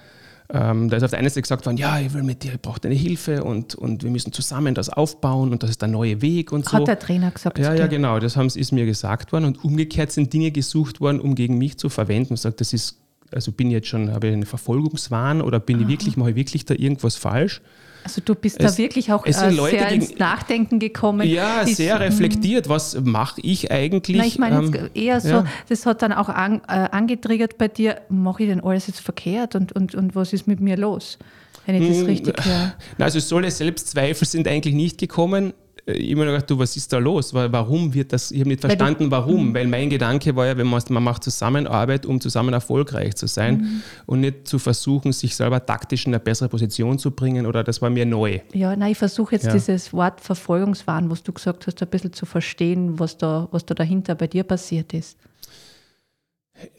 ähm, 0.53 0.89
da 0.89 0.97
ist 0.97 1.03
auf 1.03 1.11
der 1.11 1.19
einen 1.19 1.29
Seite 1.29 1.41
gesagt 1.41 1.65
worden, 1.65 1.77
ja, 1.77 1.99
ich 1.99 2.13
will 2.13 2.23
mit 2.23 2.43
dir, 2.43 2.53
ich 2.53 2.61
brauche 2.61 2.81
deine 2.81 2.95
Hilfe 2.95 3.45
und, 3.45 3.75
und 3.75 4.03
wir 4.03 4.11
müssen 4.11 4.33
zusammen 4.33 4.75
das 4.75 4.89
aufbauen 4.89 5.51
und 5.53 5.63
das 5.63 5.69
ist 5.69 5.81
der 5.81 5.87
neue 5.87 6.21
Weg 6.21 6.51
und 6.51 6.65
so. 6.65 6.73
Hat 6.73 6.87
der 6.87 6.99
Trainer 6.99 7.31
gesagt. 7.31 7.57
Ja, 7.57 7.73
ja, 7.73 7.87
genau, 7.87 8.19
das 8.19 8.35
haben, 8.35 8.47
ist 8.47 8.71
mir 8.73 8.85
gesagt 8.85 9.31
worden 9.31 9.45
und 9.45 9.63
umgekehrt 9.63 10.11
sind 10.11 10.33
Dinge 10.33 10.51
gesucht 10.51 10.99
worden, 10.99 11.21
um 11.21 11.35
gegen 11.35 11.57
mich 11.57 11.77
zu 11.77 11.87
verwenden. 11.87 12.33
Und 12.33 12.37
sagt, 12.37 12.59
das 12.59 12.73
ist, 12.73 13.00
also 13.33 13.51
bin 13.51 13.67
ich 13.67 13.73
jetzt 13.73 13.87
schon, 13.87 14.11
habe 14.11 14.27
ich 14.27 14.33
einen 14.33 14.45
Verfolgungswahn 14.45 15.41
oder 15.41 15.59
bin 15.59 15.77
Aha. 15.77 15.83
ich 15.83 15.89
wirklich, 15.89 16.17
mache 16.17 16.31
ich 16.31 16.35
wirklich 16.35 16.65
da 16.65 16.73
irgendwas 16.73 17.15
falsch? 17.15 17.61
Also 18.03 18.21
du 18.23 18.35
bist 18.35 18.59
es, 18.59 18.71
da 18.71 18.77
wirklich 18.77 19.11
auch 19.11 19.25
äh, 19.25 19.33
sehr 19.33 19.51
gegen, 19.51 20.01
ins 20.01 20.17
Nachdenken 20.17 20.79
gekommen. 20.79 21.27
Ja, 21.27 21.61
ist, 21.61 21.77
sehr 21.77 21.99
reflektiert. 21.99 22.67
Was 22.67 22.99
mache 22.99 23.41
ich 23.41 23.71
eigentlich? 23.71 24.17
Na, 24.17 24.25
ich 24.25 24.39
meine 24.39 24.65
ähm, 24.65 24.89
eher 24.93 25.21
so, 25.21 25.29
ja. 25.29 25.45
das 25.69 25.85
hat 25.85 26.01
dann 26.01 26.11
auch 26.11 26.29
an, 26.29 26.61
äh, 26.67 26.89
angetriggert 26.91 27.57
bei 27.57 27.67
dir, 27.67 28.01
mache 28.09 28.43
ich 28.43 28.49
denn 28.49 28.61
alles 28.61 28.87
jetzt 28.87 29.01
verkehrt 29.01 29.55
und, 29.55 29.71
und, 29.73 29.93
und 29.93 30.15
was 30.15 30.33
ist 30.33 30.47
mit 30.47 30.59
mir 30.59 30.77
los? 30.77 31.19
Wenn 31.65 31.75
ich 31.75 31.89
das 31.89 31.99
hm, 31.99 32.05
richtig 32.07 32.35
höre. 32.45 32.73
also 32.97 33.19
solche 33.19 33.51
Selbstzweifel 33.51 34.27
sind 34.27 34.47
eigentlich 34.47 34.73
nicht 34.73 34.97
gekommen. 34.97 35.53
Äh, 35.85 35.93
immer 35.93 36.25
gedacht, 36.25 36.49
du, 36.49 36.59
was 36.59 36.75
ist 36.77 36.93
da 36.93 36.97
los? 36.97 37.33
Warum 37.33 37.93
wird 37.93 38.13
das, 38.13 38.31
ich 38.31 38.39
habe 38.39 38.49
nicht 38.49 38.61
verstanden, 38.61 39.09
warum, 39.09 39.49
mhm. 39.49 39.53
weil 39.53 39.67
mein 39.67 39.89
Gedanke 39.89 40.35
war 40.35 40.45
ja, 40.45 40.57
wenn 40.57 40.67
man, 40.67 40.81
man 40.89 41.03
macht 41.03 41.23
Zusammenarbeit, 41.23 42.05
um 42.05 42.21
zusammen 42.21 42.53
erfolgreich 42.53 43.15
zu 43.15 43.27
sein 43.27 43.57
mhm. 43.57 43.81
und 44.05 44.21
nicht 44.21 44.47
zu 44.47 44.59
versuchen, 44.59 45.11
sich 45.11 45.35
selber 45.35 45.65
taktisch 45.65 46.05
in 46.05 46.13
eine 46.13 46.19
bessere 46.19 46.49
Position 46.49 46.99
zu 46.99 47.11
bringen 47.11 47.45
oder 47.45 47.63
das 47.63 47.81
war 47.81 47.89
mir 47.89 48.05
neu. 48.05 48.39
Ja, 48.53 48.75
nein, 48.75 48.91
ich 48.91 48.97
versuche 48.97 49.35
jetzt 49.35 49.45
ja. 49.45 49.53
dieses 49.53 49.91
Wort 49.93 50.21
Verfolgungswahn, 50.21 51.09
was 51.09 51.23
du 51.23 51.33
gesagt 51.33 51.65
hast, 51.67 51.81
ein 51.81 51.89
bisschen 51.89 52.13
zu 52.13 52.25
verstehen, 52.25 52.99
was 52.99 53.17
da, 53.17 53.47
was 53.51 53.65
da 53.65 53.73
dahinter 53.73 54.15
bei 54.15 54.27
dir 54.27 54.43
passiert 54.43 54.93
ist. 54.93 55.17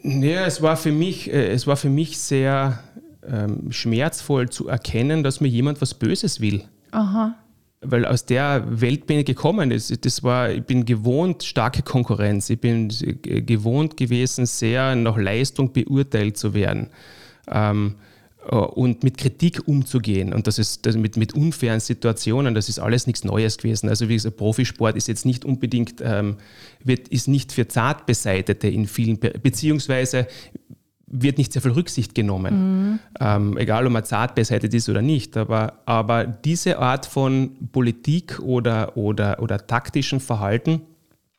Ja, 0.02 0.46
es 0.46 0.62
war 0.62 0.76
für 0.76 0.92
mich, 0.92 1.32
äh, 1.32 1.50
es 1.50 1.66
war 1.66 1.76
für 1.76 1.88
mich 1.88 2.18
sehr 2.18 2.78
ähm, 3.26 3.72
schmerzvoll 3.72 4.48
zu 4.48 4.68
erkennen, 4.68 5.24
dass 5.24 5.40
mir 5.40 5.48
jemand 5.48 5.80
was 5.80 5.94
Böses 5.94 6.40
will. 6.40 6.62
Aha 6.92 7.34
weil 7.82 8.06
aus 8.06 8.24
der 8.24 8.80
Welt 8.80 9.06
bin 9.06 9.18
ich 9.18 9.26
gekommen. 9.26 9.70
Das, 9.70 10.22
war, 10.22 10.50
ich 10.50 10.62
bin 10.62 10.84
gewohnt, 10.84 11.42
starke 11.42 11.82
Konkurrenz. 11.82 12.48
Ich 12.48 12.60
bin 12.60 12.88
gewohnt 12.88 13.96
gewesen, 13.96 14.46
sehr 14.46 14.94
nach 14.94 15.16
Leistung 15.16 15.72
beurteilt 15.72 16.36
zu 16.36 16.54
werden. 16.54 16.90
Ähm, 17.50 17.96
äh, 18.50 18.56
und 18.56 19.04
mit 19.04 19.18
Kritik 19.18 19.66
umzugehen 19.66 20.32
und 20.32 20.46
das 20.46 20.58
ist 20.58 20.84
das 20.86 20.96
mit, 20.96 21.16
mit 21.16 21.34
unfairen 21.34 21.80
Situationen, 21.80 22.54
das 22.54 22.68
ist 22.68 22.78
alles 22.78 23.06
nichts 23.06 23.24
Neues 23.24 23.58
gewesen. 23.58 23.88
Also 23.88 24.08
wie 24.08 24.14
gesagt, 24.14 24.36
Profisport 24.36 24.96
ist 24.96 25.08
jetzt 25.08 25.24
nicht 25.24 25.44
unbedingt, 25.44 26.00
ähm, 26.02 26.36
wird, 26.82 27.08
ist 27.08 27.28
nicht 27.28 27.52
für 27.52 27.68
Zartbeseitete 27.68 28.68
in 28.68 28.86
vielen, 28.86 29.18
beziehungsweise 29.18 30.26
wird 31.12 31.38
nicht 31.38 31.52
sehr 31.52 31.62
viel 31.62 31.72
Rücksicht 31.72 32.14
genommen, 32.14 32.90
mhm. 32.90 32.98
ähm, 33.20 33.58
egal 33.58 33.86
ob 33.86 33.92
man 33.92 34.04
zart 34.04 34.34
beseitigt 34.34 34.74
ist 34.74 34.88
oder 34.88 35.02
nicht. 35.02 35.36
Aber, 35.36 35.74
aber 35.84 36.24
diese 36.24 36.78
Art 36.78 37.06
von 37.06 37.50
Politik 37.70 38.40
oder, 38.40 38.96
oder, 38.96 39.40
oder 39.40 39.66
taktischen 39.66 40.20
Verhalten, 40.20 40.80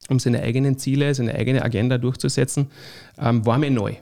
um 0.09 0.19
seine 0.19 0.41
eigenen 0.41 0.77
Ziele, 0.77 1.13
seine 1.15 1.33
eigene 1.33 1.63
Agenda 1.63 1.97
durchzusetzen, 1.97 2.67
ähm, 3.19 3.45
war 3.45 3.57
mir 3.57 3.71
neu. 3.71 3.95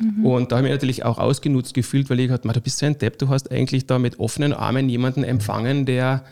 Mhm. 0.00 0.26
Und 0.26 0.52
da 0.52 0.56
habe 0.56 0.66
ich 0.66 0.72
mich 0.72 0.76
natürlich 0.76 1.04
auch 1.04 1.18
ausgenutzt 1.18 1.74
gefühlt, 1.74 2.10
weil 2.10 2.18
ich 2.18 2.28
gesagt 2.28 2.44
du 2.44 2.60
bist 2.60 2.78
so 2.78 2.86
ein 2.86 2.98
Depp, 2.98 3.18
du 3.18 3.28
hast 3.28 3.52
eigentlich 3.52 3.86
da 3.86 3.98
mit 3.98 4.18
offenen 4.18 4.52
Armen 4.52 4.88
jemanden 4.88 5.22
empfangen, 5.22 5.86
der, 5.86 6.24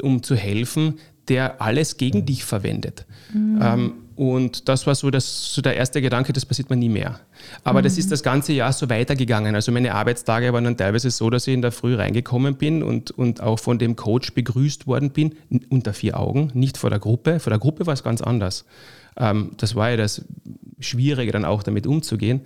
um 0.00 0.22
zu 0.22 0.36
helfen, 0.36 0.94
der 1.28 1.60
alles 1.60 1.96
gegen 1.96 2.24
dich 2.24 2.44
verwendet. 2.44 3.04
Mhm. 3.32 3.58
Ähm, 3.60 3.92
und 4.18 4.68
das 4.68 4.84
war 4.84 4.96
so, 4.96 5.12
das, 5.12 5.54
so 5.54 5.62
der 5.62 5.76
erste 5.76 6.02
Gedanke, 6.02 6.32
das 6.32 6.44
passiert 6.44 6.70
mir 6.70 6.76
nie 6.76 6.88
mehr. 6.88 7.20
Aber 7.62 7.78
mhm. 7.78 7.84
das 7.84 7.98
ist 7.98 8.10
das 8.10 8.24
ganze 8.24 8.52
Jahr 8.52 8.72
so 8.72 8.90
weitergegangen. 8.90 9.54
Also 9.54 9.70
meine 9.70 9.94
Arbeitstage 9.94 10.52
waren 10.52 10.64
dann 10.64 10.76
teilweise 10.76 11.12
so, 11.12 11.30
dass 11.30 11.46
ich 11.46 11.54
in 11.54 11.62
der 11.62 11.70
Früh 11.70 11.94
reingekommen 11.94 12.56
bin 12.56 12.82
und, 12.82 13.12
und 13.12 13.40
auch 13.40 13.60
von 13.60 13.78
dem 13.78 13.94
Coach 13.94 14.34
begrüßt 14.34 14.88
worden 14.88 15.10
bin, 15.10 15.36
unter 15.70 15.92
vier 15.92 16.18
Augen, 16.18 16.50
nicht 16.54 16.78
vor 16.78 16.90
der 16.90 16.98
Gruppe. 16.98 17.38
Vor 17.38 17.50
der 17.50 17.60
Gruppe 17.60 17.86
war 17.86 17.94
es 17.94 18.02
ganz 18.02 18.20
anders. 18.20 18.64
Ähm, 19.16 19.52
das 19.56 19.76
war 19.76 19.90
ja 19.90 19.96
das 19.96 20.24
Schwierige, 20.80 21.30
dann 21.30 21.44
auch 21.44 21.62
damit 21.62 21.86
umzugehen. 21.86 22.40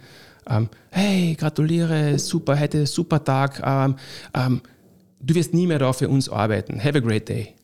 Ähm, 0.47 0.69
hey, 0.91 1.35
gratuliere, 1.37 2.19
super, 2.19 2.61
heute 2.61 2.85
super 2.85 3.25
Tag. 3.25 3.63
Ähm, 3.65 3.97
ähm, 4.35 4.61
du 5.21 5.35
wirst 5.35 5.55
nie 5.55 5.67
mehr 5.67 5.79
da 5.79 5.95
für 5.95 6.11
uns 6.11 6.29
arbeiten. 6.29 6.85
Have 6.85 6.99
a 6.99 7.01
great 7.01 7.31
day. 7.31 7.55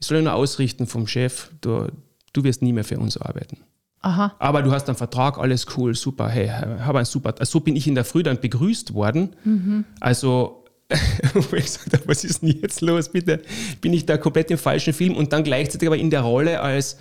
Ich 0.00 0.06
soll 0.06 0.22
nur 0.22 0.32
ausrichten 0.32 0.86
vom 0.86 1.06
Chef. 1.06 1.50
Du, 1.60 1.88
du 2.34 2.44
wirst 2.44 2.60
nie 2.60 2.74
mehr 2.74 2.84
für 2.84 2.98
uns 2.98 3.16
arbeiten. 3.16 3.58
Aha. 4.04 4.34
Aber 4.38 4.62
du 4.62 4.70
hast 4.70 4.86
einen 4.88 4.98
Vertrag, 4.98 5.38
alles 5.38 5.66
cool, 5.76 5.94
super, 5.94 6.28
hey, 6.28 6.48
habe 6.48 6.98
ein 6.98 7.06
super. 7.06 7.34
So 7.46 7.60
bin 7.60 7.74
ich 7.74 7.86
in 7.86 7.94
der 7.94 8.04
Früh 8.04 8.22
dann 8.22 8.38
begrüßt 8.38 8.92
worden. 8.92 9.34
Mhm. 9.44 9.86
Also, 9.98 10.64
wo 11.32 11.56
ich 11.56 11.64
gesagt 11.64 11.94
habe, 11.94 12.02
was 12.06 12.22
ist 12.22 12.42
denn 12.42 12.50
jetzt 12.60 12.82
los, 12.82 13.08
bitte? 13.08 13.40
Bin 13.80 13.94
ich 13.94 14.04
da 14.04 14.18
komplett 14.18 14.50
im 14.50 14.58
falschen 14.58 14.92
Film 14.92 15.16
und 15.16 15.32
dann 15.32 15.42
gleichzeitig 15.42 15.88
aber 15.88 15.96
in 15.96 16.10
der 16.10 16.20
Rolle 16.20 16.60
als, 16.60 16.98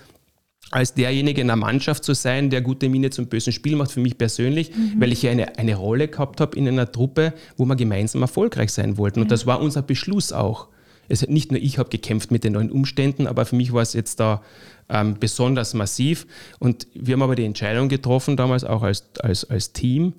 als 0.72 0.94
derjenige 0.94 1.42
in 1.42 1.48
der 1.48 1.58
Mannschaft 1.58 2.06
zu 2.06 2.14
sein, 2.14 2.50
der 2.50 2.62
gute 2.62 2.88
Miene 2.88 3.10
zum 3.10 3.28
bösen 3.28 3.52
Spiel 3.52 3.76
macht, 3.76 3.92
für 3.92 4.00
mich 4.00 4.18
persönlich, 4.18 4.74
mhm. 4.74 5.02
weil 5.02 5.12
ich 5.12 5.24
ja 5.24 5.32
eine, 5.32 5.58
eine 5.58 5.76
Rolle 5.76 6.08
gehabt 6.08 6.40
habe 6.40 6.58
in 6.58 6.70
einer 6.70 6.90
Truppe, 6.90 7.34
wo 7.58 7.66
wir 7.66 7.76
gemeinsam 7.76 8.22
erfolgreich 8.22 8.72
sein 8.72 8.98
wollten. 8.98 9.20
Und 9.20 9.30
das 9.30 9.46
war 9.46 9.60
unser 9.60 9.82
Beschluss 9.82 10.32
auch 10.32 10.70
es, 11.10 11.28
nicht 11.28 11.52
nur 11.52 11.62
ich 11.62 11.78
habe 11.78 11.90
gekämpft 11.90 12.32
mit 12.32 12.44
den 12.44 12.54
neuen 12.54 12.72
Umständen, 12.72 13.28
aber 13.28 13.46
für 13.46 13.56
mich 13.56 13.74
war 13.74 13.82
es 13.82 13.94
jetzt 13.94 14.20
da 14.20 14.42
ähm, 14.90 15.18
besonders 15.20 15.74
massiv. 15.74 16.28
Und 16.60 16.88
wir 16.94 17.14
haben 17.14 17.22
aber 17.22 17.36
die 17.36 17.46
Entscheidung 17.46 17.90
getroffen, 17.90 18.38
damals 18.38 18.64
auch 18.64 18.84
als, 18.84 19.06
als, 19.20 19.50
als 19.50 19.74
Team, 19.74 20.14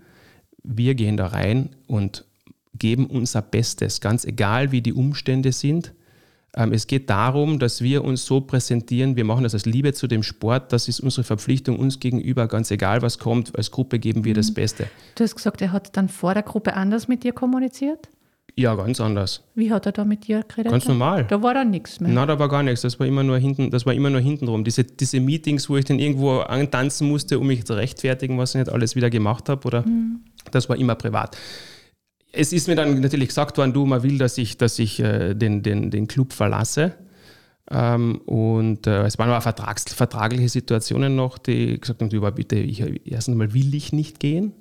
wir 0.63 0.95
gehen 0.95 1.17
da 1.17 1.27
rein 1.27 1.71
und 1.87 2.25
geben 2.77 3.07
unser 3.07 3.43
Bestes, 3.43 4.01
ganz 4.01 4.25
egal 4.25 4.73
wie 4.73 4.81
die 4.81 4.93
Umstände 4.93 5.53
sind. 5.53 5.93
Ähm, 6.57 6.73
es 6.73 6.87
geht 6.87 7.11
darum, 7.11 7.59
dass 7.59 7.83
wir 7.83 8.05
uns 8.05 8.25
so 8.25 8.41
präsentieren, 8.41 9.17
wir 9.17 9.25
machen 9.25 9.43
das 9.43 9.55
als 9.55 9.67
Liebe 9.67 9.93
zu 9.93 10.07
dem 10.07 10.23
Sport, 10.23 10.73
das 10.73 10.89
ist 10.89 11.01
unsere 11.01 11.25
Verpflichtung 11.25 11.79
uns 11.79 12.01
gegenüber, 12.01 12.49
ganz 12.49 12.71
egal 12.71 13.03
was 13.03 13.19
kommt, 13.19 13.57
als 13.57 13.71
Gruppe 13.71 13.99
geben 13.99 14.25
wir 14.25 14.33
mhm. 14.33 14.37
das 14.37 14.55
Beste. 14.55 14.87
Du 15.17 15.25
hast 15.25 15.35
gesagt, 15.35 15.61
er 15.63 15.73
hat 15.73 15.97
dann 15.97 16.09
vor 16.09 16.35
der 16.35 16.43
Gruppe 16.43 16.75
anders 16.75 17.09
mit 17.09 17.25
dir 17.25 17.33
kommuniziert? 17.33 18.09
Ja, 18.57 18.75
ganz 18.77 19.01
anders. 19.01 19.43
Wie 19.57 19.73
hat 19.73 19.87
er 19.87 19.93
da 19.93 20.05
mit 20.05 20.29
dir 20.29 20.45
geredet? 20.47 20.71
Ganz 20.71 20.87
normal. 20.87 21.25
Da 21.25 21.43
war 21.43 21.55
dann 21.55 21.71
nichts 21.71 21.99
mehr. 21.99 22.13
Nein, 22.13 22.29
da 22.29 22.39
war 22.39 22.49
gar 22.49 22.63
nichts. 22.63 22.83
Das 22.83 23.01
war 23.01 23.07
immer 23.07 23.25
nur 23.25 23.37
hinten, 23.39 23.71
das 23.71 23.85
war 23.85 23.95
immer 23.95 24.11
nur 24.11 24.21
hintenrum. 24.21 24.63
Diese, 24.63 24.85
diese 24.85 25.19
Meetings, 25.19 25.69
wo 25.69 25.77
ich 25.77 25.85
dann 25.85 25.99
irgendwo 25.99 26.39
antanzen 26.39 27.09
musste, 27.09 27.39
um 27.41 27.49
mich 27.49 27.65
zu 27.65 27.75
rechtfertigen, 27.75 28.39
was 28.39 28.55
ich 28.55 28.61
nicht 28.61 28.71
alles 28.71 28.95
wieder 28.95 29.11
gemacht 29.11 29.49
habe, 29.49 29.67
oder 29.67 29.83
mhm. 29.83 30.21
das 30.53 30.69
war 30.69 30.77
immer 30.77 30.95
privat. 30.95 31.37
Es 32.31 32.53
ist 32.53 32.69
mir 32.69 32.77
dann 32.77 33.01
natürlich 33.01 33.29
gesagt 33.29 33.59
worden, 33.59 33.73
du, 33.73 33.87
man 33.87 34.05
will, 34.05 34.19
dass 34.19 34.39
ich, 34.39 34.57
dass 34.57 34.79
ich 34.79 35.01
äh, 35.01 35.35
den, 35.35 35.63
den, 35.63 35.91
den 35.91 36.07
Club 36.07 36.33
verlasse. 36.33 36.95
Ähm, 37.71 38.21
und 38.27 38.87
äh, 38.87 39.05
es 39.05 39.19
waren 39.19 39.31
aber 39.31 39.41
Vertrags, 39.41 39.85
vertragliche 39.95 40.49
Situationen 40.49 41.17
noch, 41.17 41.39
die 41.39 41.81
gesagt 41.81 42.03
haben, 42.03 42.11
du, 42.11 42.21
bitte, 42.31 42.57
ich, 42.57 42.85
erst 43.11 43.29
einmal 43.29 43.53
will 43.53 43.75
ich 43.75 43.93
nicht 43.93 44.21
gehen. 44.21 44.53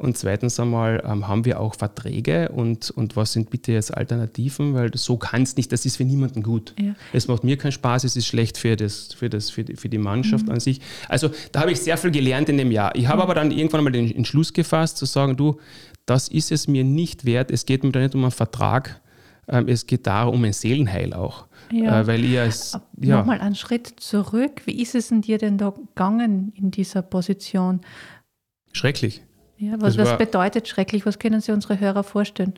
Und 0.00 0.16
zweitens 0.16 0.58
einmal 0.58 1.02
ähm, 1.06 1.28
haben 1.28 1.44
wir 1.44 1.60
auch 1.60 1.74
Verträge 1.74 2.48
und, 2.48 2.90
und 2.90 3.16
was 3.16 3.34
sind 3.34 3.50
bitte 3.50 3.72
jetzt 3.72 3.94
Alternativen, 3.94 4.72
weil 4.72 4.90
so 4.96 5.18
kann 5.18 5.42
es 5.42 5.56
nicht, 5.58 5.70
das 5.72 5.84
ist 5.84 5.98
für 5.98 6.06
niemanden 6.06 6.42
gut. 6.42 6.74
Ja. 6.80 6.94
Es 7.12 7.28
macht 7.28 7.44
mir 7.44 7.58
keinen 7.58 7.72
Spaß, 7.72 8.04
es 8.04 8.16
ist 8.16 8.26
schlecht 8.26 8.56
für, 8.56 8.76
das, 8.76 9.12
für, 9.12 9.28
das, 9.28 9.50
für, 9.50 9.62
die, 9.62 9.76
für 9.76 9.90
die 9.90 9.98
Mannschaft 9.98 10.46
mhm. 10.46 10.52
an 10.52 10.60
sich. 10.60 10.80
Also 11.06 11.28
da 11.52 11.60
habe 11.60 11.72
ich 11.72 11.80
sehr 11.82 11.98
viel 11.98 12.10
gelernt 12.12 12.48
in 12.48 12.56
dem 12.56 12.70
Jahr. 12.70 12.96
Ich 12.96 13.08
habe 13.08 13.18
mhm. 13.18 13.22
aber 13.24 13.34
dann 13.34 13.50
irgendwann 13.50 13.84
mal 13.84 13.90
den 13.90 14.10
Entschluss 14.10 14.54
gefasst, 14.54 14.96
zu 14.96 15.04
sagen, 15.04 15.36
du, 15.36 15.60
das 16.06 16.28
ist 16.28 16.50
es 16.50 16.66
mir 16.66 16.82
nicht 16.82 17.26
wert, 17.26 17.50
es 17.50 17.66
geht 17.66 17.84
mir 17.84 17.92
da 17.92 18.00
nicht 18.00 18.14
um 18.14 18.22
einen 18.22 18.30
Vertrag, 18.30 19.02
ähm, 19.48 19.68
es 19.68 19.86
geht 19.86 20.06
darum, 20.06 20.36
um 20.36 20.44
ein 20.44 20.54
Seelenheil 20.54 21.12
auch. 21.12 21.44
Ja. 21.70 22.00
Äh, 22.00 22.06
weil 22.06 22.24
ihr 22.24 22.44
es, 22.44 22.78
ja. 22.98 23.18
Nochmal 23.18 23.42
einen 23.42 23.54
Schritt 23.54 24.00
zurück. 24.00 24.62
Wie 24.64 24.80
ist 24.80 24.94
es 24.94 25.08
denn 25.08 25.20
dir 25.20 25.36
denn 25.36 25.58
da 25.58 25.68
gegangen 25.68 26.54
in 26.56 26.70
dieser 26.70 27.02
Position? 27.02 27.82
Schrecklich. 28.72 29.20
Ja, 29.60 29.74
was, 29.78 29.98
was 29.98 30.16
bedeutet 30.16 30.68
schrecklich? 30.68 31.04
Was 31.04 31.18
können 31.18 31.40
Sie 31.42 31.52
unsere 31.52 31.78
Hörer 31.78 32.02
vorstellen? 32.02 32.54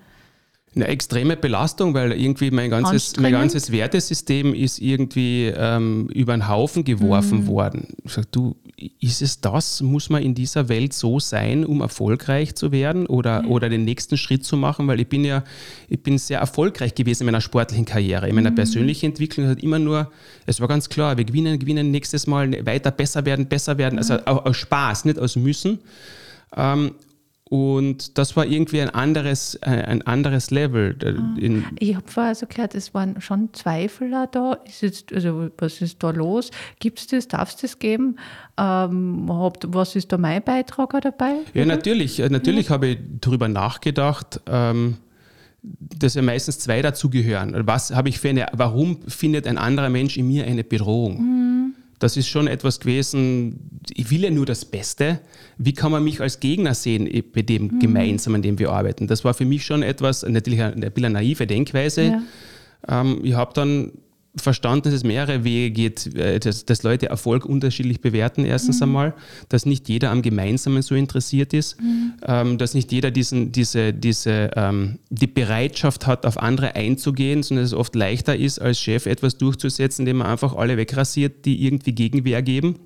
Eine 0.74 0.86
extreme 0.86 1.36
Belastung, 1.36 1.92
weil 1.92 2.12
irgendwie 2.12 2.50
mein 2.50 2.70
ganzes, 2.70 3.16
mein 3.18 3.32
ganzes 3.32 3.72
Wertesystem 3.72 4.54
ist 4.54 4.78
irgendwie 4.78 5.52
ähm, 5.54 6.08
über 6.14 6.32
den 6.34 6.48
Haufen 6.48 6.84
geworfen 6.84 7.40
mhm. 7.40 7.46
worden. 7.46 7.88
Ich 8.04 8.12
sage, 8.12 8.28
du, 8.30 8.56
ist 9.00 9.20
es 9.20 9.40
das? 9.40 9.82
Muss 9.82 10.08
man 10.08 10.22
in 10.22 10.34
dieser 10.34 10.70
Welt 10.70 10.94
so 10.94 11.20
sein, 11.20 11.66
um 11.66 11.82
erfolgreich 11.82 12.54
zu 12.54 12.72
werden 12.72 13.06
oder, 13.06 13.42
mhm. 13.42 13.50
oder 13.50 13.68
den 13.68 13.84
nächsten 13.84 14.16
Schritt 14.16 14.46
zu 14.46 14.56
machen? 14.56 14.86
Weil 14.86 15.00
ich 15.00 15.08
bin 15.08 15.24
ja, 15.24 15.44
ich 15.88 16.02
bin 16.02 16.16
sehr 16.16 16.38
erfolgreich 16.38 16.94
gewesen 16.94 17.24
in 17.24 17.26
meiner 17.26 17.42
sportlichen 17.42 17.84
Karriere. 17.84 18.28
In 18.28 18.34
meiner 18.34 18.52
mhm. 18.52 18.56
persönlichen 18.56 19.06
Entwicklung 19.06 19.48
hat 19.48 19.62
immer 19.62 19.78
nur, 19.78 20.10
es 20.46 20.58
war 20.60 20.68
ganz 20.68 20.88
klar, 20.88 21.18
wir 21.18 21.24
gewinnen, 21.24 21.58
gewinnen 21.58 21.90
nächstes 21.90 22.26
Mal, 22.26 22.64
weiter 22.64 22.92
besser 22.92 23.26
werden, 23.26 23.46
besser 23.46 23.76
werden. 23.76 23.98
Also 23.98 24.14
mhm. 24.14 24.20
auch 24.24 24.46
aus 24.46 24.56
Spaß, 24.56 25.04
nicht 25.04 25.18
aus 25.18 25.36
Müssen. 25.36 25.80
Ähm, 26.56 26.94
und 27.52 28.16
das 28.16 28.34
war 28.34 28.46
irgendwie 28.46 28.80
ein 28.80 28.88
anderes, 28.88 29.56
äh, 29.56 29.68
ein 29.68 30.00
anderes 30.06 30.50
Level. 30.50 30.96
Ah. 31.04 31.70
ich 31.78 31.94
habe 31.94 32.08
vorher 32.08 32.34
so 32.34 32.46
gehört, 32.46 32.74
es 32.74 32.94
waren 32.94 33.20
schon 33.20 33.52
Zweifel 33.52 34.10
da. 34.32 34.54
Ist 34.64 34.80
jetzt, 34.80 35.12
also 35.12 35.50
was 35.58 35.82
ist 35.82 36.02
da 36.02 36.12
los? 36.12 36.50
Gibt 36.80 37.00
es 37.00 37.08
das? 37.08 37.28
Darf 37.28 37.50
es 37.50 37.56
das 37.56 37.78
geben? 37.78 38.16
Ähm, 38.58 39.28
was 39.28 39.96
ist 39.96 40.12
da 40.12 40.16
mein 40.16 40.42
Beitrag 40.42 40.98
dabei? 41.02 41.40
Ja, 41.52 41.66
natürlich. 41.66 42.20
Äh, 42.20 42.30
natürlich 42.30 42.68
ja. 42.68 42.70
habe 42.70 42.86
ich 42.86 42.98
darüber 43.20 43.48
nachgedacht. 43.48 44.40
Ähm, 44.46 44.96
dass 45.62 46.14
ja 46.14 46.22
meistens 46.22 46.58
zwei 46.58 46.82
dazugehören. 46.82 47.54
Was 47.66 47.94
habe 47.94 48.08
ich 48.08 48.18
für 48.18 48.30
eine, 48.30 48.46
warum 48.52 49.02
findet 49.06 49.46
ein 49.46 49.58
anderer 49.58 49.90
Mensch 49.90 50.16
in 50.16 50.26
mir 50.26 50.44
eine 50.44 50.64
Bedrohung? 50.64 51.22
Mhm 51.22 51.31
das 52.02 52.16
ist 52.16 52.26
schon 52.26 52.48
etwas 52.48 52.80
gewesen, 52.80 53.80
ich 53.94 54.10
will 54.10 54.24
ja 54.24 54.30
nur 54.30 54.44
das 54.44 54.64
Beste. 54.64 55.20
Wie 55.56 55.72
kann 55.72 55.92
man 55.92 56.02
mich 56.02 56.20
als 56.20 56.40
Gegner 56.40 56.74
sehen 56.74 57.08
bei 57.32 57.42
dem 57.42 57.64
mhm. 57.64 57.78
gemeinsam, 57.78 58.34
an 58.34 58.42
dem 58.42 58.58
wir 58.58 58.72
arbeiten? 58.72 59.06
Das 59.06 59.24
war 59.24 59.34
für 59.34 59.44
mich 59.44 59.64
schon 59.64 59.84
etwas, 59.84 60.24
natürlich 60.24 60.60
eine, 60.60 60.92
eine 60.94 61.10
naive 61.10 61.46
Denkweise. 61.46 62.02
Ja. 62.02 62.22
Ähm, 62.88 63.20
ich 63.22 63.34
habe 63.34 63.52
dann 63.54 63.92
verstanden, 64.36 64.84
dass 64.84 64.94
es 64.94 65.04
mehrere 65.04 65.44
Wege 65.44 65.70
geht, 65.70 66.14
äh, 66.14 66.40
dass, 66.40 66.64
dass 66.64 66.82
Leute 66.82 67.08
Erfolg 67.08 67.44
unterschiedlich 67.44 68.00
bewerten, 68.00 68.44
erstens 68.44 68.76
mhm. 68.76 68.84
einmal, 68.84 69.14
dass 69.48 69.66
nicht 69.66 69.88
jeder 69.88 70.10
am 70.10 70.22
Gemeinsamen 70.22 70.82
so 70.82 70.94
interessiert 70.94 71.52
ist, 71.52 71.80
mhm. 71.80 72.14
ähm, 72.26 72.58
dass 72.58 72.74
nicht 72.74 72.92
jeder 72.92 73.10
diesen, 73.10 73.52
diese, 73.52 73.92
diese, 73.92 74.50
ähm, 74.56 74.98
die 75.10 75.26
Bereitschaft 75.26 76.06
hat, 76.06 76.24
auf 76.24 76.38
andere 76.38 76.74
einzugehen, 76.76 77.42
sondern 77.42 77.64
dass 77.64 77.72
es 77.72 77.78
oft 77.78 77.94
leichter 77.94 78.36
ist, 78.36 78.58
als 78.58 78.80
Chef 78.80 79.06
etwas 79.06 79.36
durchzusetzen, 79.36 80.02
indem 80.02 80.18
man 80.18 80.28
einfach 80.28 80.54
alle 80.54 80.76
wegrasiert, 80.76 81.44
die 81.44 81.64
irgendwie 81.64 81.92
Gegenwehr 81.92 82.42
geben 82.42 82.76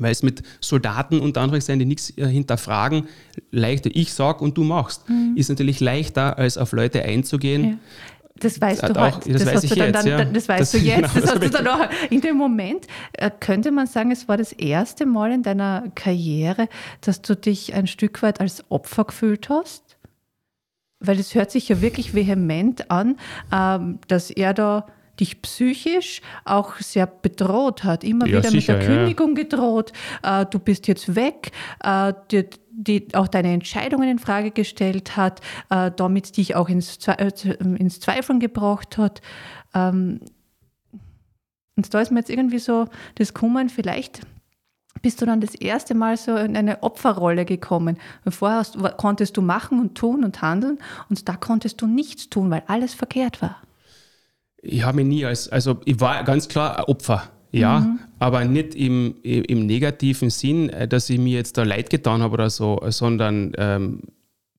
weil 0.00 0.12
es 0.12 0.22
mit 0.22 0.42
Soldaten 0.60 1.20
unter 1.20 1.40
anderem 1.40 1.60
sein, 1.60 1.78
die 1.78 1.84
nichts 1.84 2.16
äh, 2.16 2.26
hinterfragen, 2.26 3.04
leichter 3.50 3.90
ich 3.92 4.12
sag 4.12 4.40
und 4.40 4.56
du 4.56 4.64
machst, 4.64 5.08
mhm. 5.08 5.34
ist 5.36 5.48
natürlich 5.48 5.80
leichter, 5.80 6.38
als 6.38 6.58
auf 6.58 6.72
Leute 6.72 7.02
einzugehen. 7.02 7.64
Ja. 7.64 7.78
Das 8.40 8.60
weißt 8.60 8.82
du 8.82 8.92
auch, 8.96 9.16
heute. 9.16 9.32
Das, 9.32 9.44
das 9.44 9.54
weiß 9.54 9.64
ich 9.64 9.74
jetzt. 9.74 9.94
Dann, 9.94 10.06
ja. 10.06 10.24
Das 10.24 10.48
weißt 10.48 10.60
das 10.60 10.70
du 10.72 10.78
jetzt. 10.86 11.14
Genau, 11.14 11.26
das 11.26 11.30
hast 11.32 11.42
du 11.42 11.50
dann 11.50 11.66
auch 11.66 11.88
in 12.10 12.20
dem 12.20 12.36
Moment. 12.36 12.86
Äh, 13.12 13.30
könnte 13.40 13.70
man 13.70 13.86
sagen, 13.86 14.10
es 14.10 14.28
war 14.28 14.36
das 14.36 14.52
erste 14.52 15.06
Mal 15.06 15.32
in 15.32 15.42
deiner 15.42 15.84
Karriere, 15.94 16.68
dass 17.00 17.22
du 17.22 17.34
dich 17.34 17.74
ein 17.74 17.86
Stück 17.86 18.22
weit 18.22 18.40
als 18.40 18.64
Opfer 18.70 19.04
gefühlt 19.04 19.48
hast? 19.48 19.96
Weil 21.00 21.18
es 21.18 21.34
hört 21.34 21.50
sich 21.50 21.68
ja 21.68 21.80
wirklich 21.80 22.14
vehement 22.14 22.90
an, 22.90 23.16
ähm, 23.52 23.98
dass 24.08 24.30
er 24.30 24.54
da 24.54 24.86
dich 25.18 25.42
psychisch 25.42 26.20
auch 26.44 26.76
sehr 26.76 27.06
bedroht 27.06 27.84
hat, 27.84 28.04
immer 28.04 28.26
ja, 28.26 28.38
wieder 28.38 28.50
sicher, 28.50 28.74
mit 28.74 28.82
der 28.82 28.96
Kündigung 28.96 29.34
gedroht, 29.34 29.92
äh, 30.22 30.46
du 30.46 30.58
bist 30.58 30.86
jetzt 30.88 31.14
weg, 31.14 31.52
äh, 31.82 32.12
die, 32.30 32.46
die, 32.70 33.08
auch 33.14 33.28
deine 33.28 33.52
Entscheidungen 33.52 34.08
in 34.08 34.18
Frage 34.18 34.50
gestellt 34.50 35.16
hat, 35.16 35.40
äh, 35.70 35.90
damit 35.96 36.36
dich 36.36 36.54
auch 36.54 36.68
ins, 36.68 36.98
äh, 37.08 37.30
ins 37.58 38.00
Zweifeln 38.00 38.40
gebracht 38.40 38.98
hat. 38.98 39.22
Ähm, 39.74 40.20
und 41.76 41.92
da 41.92 42.00
ist 42.00 42.10
mir 42.10 42.20
jetzt 42.20 42.30
irgendwie 42.30 42.58
so 42.58 42.86
das 43.16 43.34
Kummern, 43.34 43.68
vielleicht 43.68 44.20
bist 45.02 45.20
du 45.20 45.26
dann 45.26 45.42
das 45.42 45.54
erste 45.54 45.94
Mal 45.94 46.16
so 46.16 46.34
in 46.36 46.56
eine 46.56 46.82
Opferrolle 46.82 47.44
gekommen. 47.44 47.98
Vorher 48.28 48.64
konntest 48.96 49.36
du 49.36 49.42
machen 49.42 49.78
und 49.78 49.94
tun 49.94 50.24
und 50.24 50.40
handeln 50.40 50.78
und 51.10 51.28
da 51.28 51.36
konntest 51.36 51.82
du 51.82 51.86
nichts 51.86 52.30
tun, 52.30 52.50
weil 52.50 52.62
alles 52.66 52.94
verkehrt 52.94 53.42
war 53.42 53.60
ich 54.66 54.84
habe 54.84 54.96
mich 54.96 55.06
nie 55.06 55.24
als, 55.24 55.48
also 55.48 55.78
ich 55.84 56.00
war 56.00 56.22
ganz 56.24 56.48
klar 56.48 56.78
ein 56.78 56.84
Opfer, 56.84 57.30
ja, 57.52 57.80
mhm. 57.80 57.98
aber 58.18 58.44
nicht 58.44 58.74
im, 58.74 59.14
im 59.22 59.66
negativen 59.66 60.30
Sinn, 60.30 60.68
äh, 60.70 60.88
dass 60.88 61.08
ich 61.10 61.18
mir 61.18 61.36
jetzt 61.36 61.56
da 61.56 61.62
leid 61.62 61.90
getan 61.90 62.22
habe 62.22 62.34
oder 62.34 62.50
so, 62.50 62.80
sondern 62.88 63.52
ähm, 63.56 64.00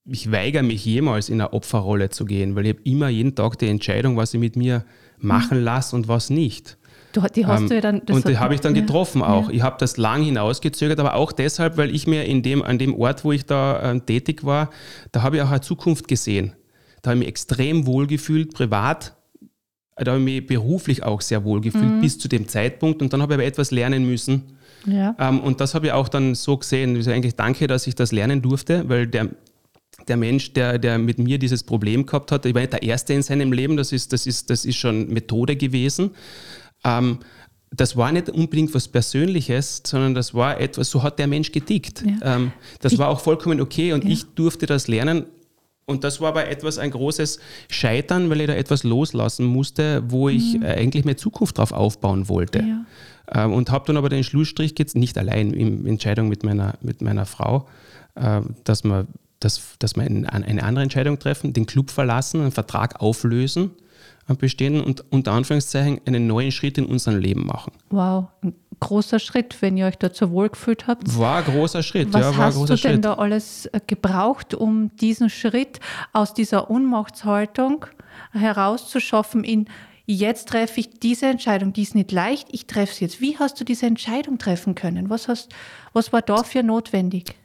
ich 0.06 0.32
weigere 0.32 0.64
mich 0.64 0.86
jemals 0.86 1.30
in 1.30 1.42
eine 1.42 1.54
Opferrolle 1.54 2.10
zu 2.10 2.26
gehen, 2.26 2.56
weil 2.56 2.66
ich 2.66 2.74
habe 2.74 2.82
immer 2.86 3.10
jeden 3.10 3.36
Tag 3.36 3.60
die 3.60 3.68
Entscheidung, 3.68 4.16
was 4.16 4.34
ich 4.34 4.40
mit 4.40 4.56
mir 4.56 4.86
machen 5.20 5.62
lasse 5.62 5.96
und 5.96 6.08
was 6.08 6.30
nicht. 6.30 6.78
Du, 7.14 7.22
die 7.22 7.46
hast 7.46 7.62
ähm, 7.62 7.70
du 7.70 7.76
ja 7.76 7.82
dann, 7.82 8.00
und 8.00 8.28
die 8.28 8.38
habe 8.38 8.54
ich 8.54 8.62
dann 8.62 8.76
ja, 8.76 8.82
getroffen 8.82 9.22
auch. 9.22 9.50
Ja. 9.50 9.56
Ich 9.56 9.62
habe 9.62 9.78
das 9.80 9.98
lang 9.98 10.24
hinausgezögert, 10.24 11.00
aber 11.00 11.16
auch 11.16 11.32
deshalb, 11.32 11.78
weil 11.78 11.94
ich 11.94 12.08
mir 12.08 12.26
in 12.26 12.44
dem, 12.44 12.62
an 12.64 12.78
dem 12.78 12.96
Ort, 12.96 13.24
wo 13.26 13.32
ich 13.32 13.46
da 13.46 13.92
ähm, 13.92 14.06
tätig 14.06 14.46
war, 14.46 14.70
da 15.12 15.24
habe 15.24 15.38
ich 15.38 15.42
auch 15.42 15.50
eine 15.50 15.62
Zukunft 15.62 16.08
gesehen. 16.08 16.54
Da 17.02 17.10
habe 17.10 17.18
ich 17.18 17.20
mich 17.22 17.30
extrem 17.30 17.86
wohl 17.86 18.08
gefühlt, 18.08 18.54
privat 18.54 19.17
da 19.98 20.12
habe 20.12 20.20
ich 20.20 20.26
mich 20.26 20.46
beruflich 20.46 21.04
auch 21.04 21.22
sehr 21.22 21.44
wohl 21.44 21.62
gefühlt 21.62 21.84
mhm. 21.84 22.02
bis 22.02 22.18
zu 22.18 22.28
dem 22.28 22.48
Zeitpunkt 22.48 23.02
und 23.02 23.14
dann 23.14 23.22
habe 23.22 23.34
ich 23.34 23.38
aber 23.38 23.46
etwas 23.46 23.72
lernen 23.72 24.06
müssen. 24.06 24.44
Ja. 24.86 25.16
Ähm, 25.20 25.40
und 25.40 25.60
das 25.60 25.74
habe 25.74 25.88
ich 25.88 25.92
auch 25.92 26.08
dann 26.08 26.36
so 26.36 26.58
gesehen. 26.58 26.96
Also 26.96 27.12
eigentlich 27.12 27.36
danke, 27.36 27.68
dass 27.68 27.88
ich 27.88 27.96
das 27.96 28.12
lernen 28.12 28.42
durfte, 28.42 28.88
weil 28.88 29.08
der, 29.08 29.30
der 30.08 30.18
Mensch, 30.18 30.54
der, 30.54 30.78
der 30.78 30.98
mit 30.98 31.20
mir 31.20 31.40
dieses 31.40 31.64
Problem 31.64 32.06
gehabt 32.06 32.32
hat, 32.32 32.46
ich 32.46 32.54
war 32.54 32.62
nicht 32.62 32.74
der 32.74 32.84
Erste 32.84 33.14
in 33.14 33.22
seinem 33.22 33.52
Leben, 33.52 33.76
das 33.76 33.92
ist, 33.92 34.14
das 34.14 34.26
ist, 34.28 34.50
das 34.50 34.66
ist 34.66 34.78
schon 34.78 35.10
Methode 35.10 35.56
gewesen. 35.56 36.12
Ähm, 36.84 37.20
das 37.72 37.98
war 37.98 38.12
nicht 38.12 38.30
unbedingt 38.30 38.74
was 38.74 38.88
Persönliches, 38.88 39.82
sondern 39.86 40.14
das 40.14 40.34
war 40.34 40.60
etwas, 40.60 40.90
so 40.90 41.04
hat 41.04 41.20
der 41.20 41.28
Mensch 41.28 41.52
getickt. 41.52 42.04
Ja. 42.06 42.36
Ähm, 42.36 42.52
das 42.80 42.94
ich, 42.94 43.00
war 43.00 43.10
auch 43.10 43.20
vollkommen 43.20 43.60
okay 43.60 43.92
und 43.92 44.06
ja. 44.06 44.12
ich 44.12 44.24
durfte 44.36 44.68
das 44.68 44.88
lernen 44.88 45.26
und 45.88 46.04
das 46.04 46.20
war 46.20 46.30
aber 46.30 46.48
etwas 46.50 46.78
ein 46.78 46.92
großes 46.92 47.40
Scheitern, 47.70 48.30
weil 48.30 48.42
ich 48.42 48.48
da 48.48 48.54
etwas 48.54 48.84
loslassen 48.84 49.46
musste, 49.46 50.04
wo 50.08 50.28
ich 50.28 50.56
mhm. 50.56 50.64
eigentlich 50.64 51.06
mehr 51.06 51.16
Zukunft 51.16 51.58
drauf 51.58 51.72
aufbauen 51.72 52.28
wollte. 52.28 52.60
Ja. 52.60 52.86
Ähm, 53.46 53.54
und 53.54 53.72
habe 53.72 53.86
dann 53.88 53.98
aber 53.98 54.10
den 54.10 54.24
Schlussstrich 54.24 54.76
jetzt 54.78 54.98
nicht 54.98 55.18
allein 55.18 55.52
in 55.54 55.88
Entscheidung 55.88 56.28
mit 56.28 56.44
meiner, 56.44 56.76
mit 56.82 57.02
meiner 57.02 57.26
Frau, 57.26 57.68
äh, 58.16 58.42
dass 58.66 58.84
wir, 58.84 59.08
dass, 59.40 59.78
dass 59.80 59.96
wir 59.96 60.04
eine 60.04 60.64
andere 60.64 60.84
Entscheidung 60.84 61.20
treffen, 61.20 61.54
den 61.54 61.66
Club 61.66 61.90
verlassen, 61.90 62.42
einen 62.42 62.52
Vertrag 62.52 63.02
auflösen 63.02 63.72
bestehen 64.40 64.82
und 64.82 65.06
unter 65.10 65.32
Anführungszeichen 65.32 66.02
einen 66.06 66.28
neuen 66.28 66.52
Schritt 66.52 66.78
in 66.78 66.86
unserem 66.86 67.18
Leben 67.18 67.46
machen. 67.46 67.72
Wow, 67.90 68.26
großer 68.80 69.20
Schritt, 69.20 69.62
wenn 69.62 69.78
ihr 69.78 69.86
euch 69.88 69.98
dazu 69.98 70.32
wohlgefühlt 70.32 70.88
habt. 70.88 71.18
War 71.18 71.38
ein 71.38 71.46
großer 71.46 71.84
Schritt, 71.84 72.14
Was 72.14 72.22
ja, 72.22 72.38
war 72.38 72.46
hast 72.46 72.58
du 72.58 72.66
denn 72.66 72.78
Schritt. 72.78 73.06
da 73.06 73.16
alles 73.16 73.66
äh, 73.68 73.80
gebraucht, 73.86 74.54
um 74.54 74.96
diesen 74.98 75.30
Schritt 75.30 75.80
aus 76.14 76.34
dieser 76.34 76.70
Unmachtshaltung 76.70 77.86
herauszuschaffen 78.32 79.44
in 79.44 79.66
jetzt 80.08 80.50
treffe 80.50 80.80
ich 80.80 81.00
diese 81.00 81.26
Entscheidung, 81.28 81.74
die 81.74 81.82
ist 81.82 81.94
nicht 81.94 82.12
leicht, 82.12 82.48
ich 82.52 82.66
treffe 82.66 82.94
sie 82.94 83.06
jetzt. 83.06 83.20
Wie 83.20 83.38
hast 83.38 83.60
du 83.60 83.66
diese 83.66 83.86
Entscheidung 83.86 84.38
treffen 84.38 84.74
können? 84.74 85.10
Was, 85.10 85.28
hast, 85.28 85.52
was 85.94 86.14
war 86.14 86.22
dafür 86.22 86.64
notwendig? 86.64 87.36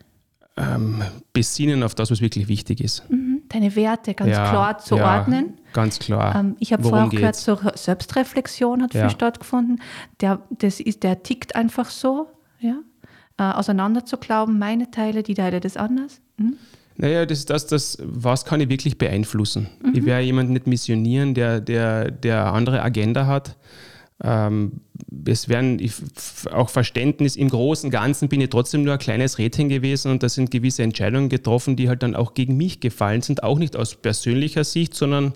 Ähm, 0.57 1.03
besinnen 1.33 1.83
auf 1.83 1.95
das, 1.95 2.11
was 2.11 2.21
wirklich 2.21 2.47
wichtig 2.47 2.81
ist. 2.81 3.09
Mhm. 3.11 3.32
Deine 3.53 3.75
Werte 3.77 4.15
ganz 4.15 4.31
ja, 4.31 4.49
klar 4.49 4.79
zu 4.79 4.97
ja, 4.97 5.19
ordnen. 5.19 5.59
Ganz 5.73 5.99
klar. 5.99 6.35
Ähm, 6.35 6.57
ich 6.59 6.73
habe 6.73 6.83
vorher 6.83 7.07
auch 7.07 7.11
gehört, 7.11 7.37
so 7.37 7.59
Selbstreflexion 7.75 8.83
hat 8.83 8.95
ja. 8.95 9.03
viel 9.03 9.11
stattgefunden. 9.11 9.81
Der, 10.21 10.41
das 10.51 10.81
ist, 10.81 11.03
der 11.03 11.23
tickt 11.23 11.55
einfach 11.55 11.91
so, 11.91 12.29
ja. 12.61 12.77
Äh, 13.39 13.45
auseinander 13.45 14.05
zu 14.05 14.19
glauben, 14.19 14.59
meine 14.59 14.91
Teile, 14.91 15.23
die 15.23 15.35
Teile 15.35 15.61
des 15.61 15.77
anders. 15.77 16.21
Mhm. 16.37 16.57
Naja, 16.97 17.25
das 17.25 17.41
ist 17.41 17.51
das, 17.51 17.67
das, 17.67 17.99
was 18.03 18.45
kann 18.45 18.61
ich 18.61 18.69
wirklich 18.69 18.99
beeinflussen? 18.99 19.69
Mhm. 19.83 19.95
Ich 19.95 20.05
werde 20.05 20.25
jemanden 20.25 20.53
nicht 20.53 20.67
missionieren, 20.67 21.35
der, 21.35 21.61
der, 21.61 22.11
der 22.11 22.53
andere 22.53 22.83
Agenda 22.83 23.27
hat. 23.27 23.57
Ähm, 24.23 24.81
es 25.27 25.49
werden 25.49 25.81
auch 26.53 26.69
Verständnis 26.69 27.37
im 27.37 27.49
Großen 27.49 27.89
und 27.89 27.91
Ganzen 27.91 28.29
bin 28.29 28.41
ich 28.41 28.51
trotzdem 28.51 28.85
nur 28.85 28.95
ein 28.95 28.99
kleines 28.99 29.39
Rädchen 29.39 29.69
gewesen 29.69 30.11
und 30.11 30.23
da 30.23 30.29
sind 30.29 30.51
gewisse 30.51 30.83
Entscheidungen 30.83 31.29
getroffen, 31.29 31.77
die 31.77 31.89
halt 31.89 32.03
dann 32.03 32.15
auch 32.15 32.35
gegen 32.35 32.57
mich 32.57 32.81
gefallen 32.81 33.23
sind, 33.23 33.43
auch 33.43 33.59
nicht 33.59 33.77
aus 33.77 33.97
persönlicher 33.97 34.65
Sicht, 34.65 34.95
sondern 34.95 35.33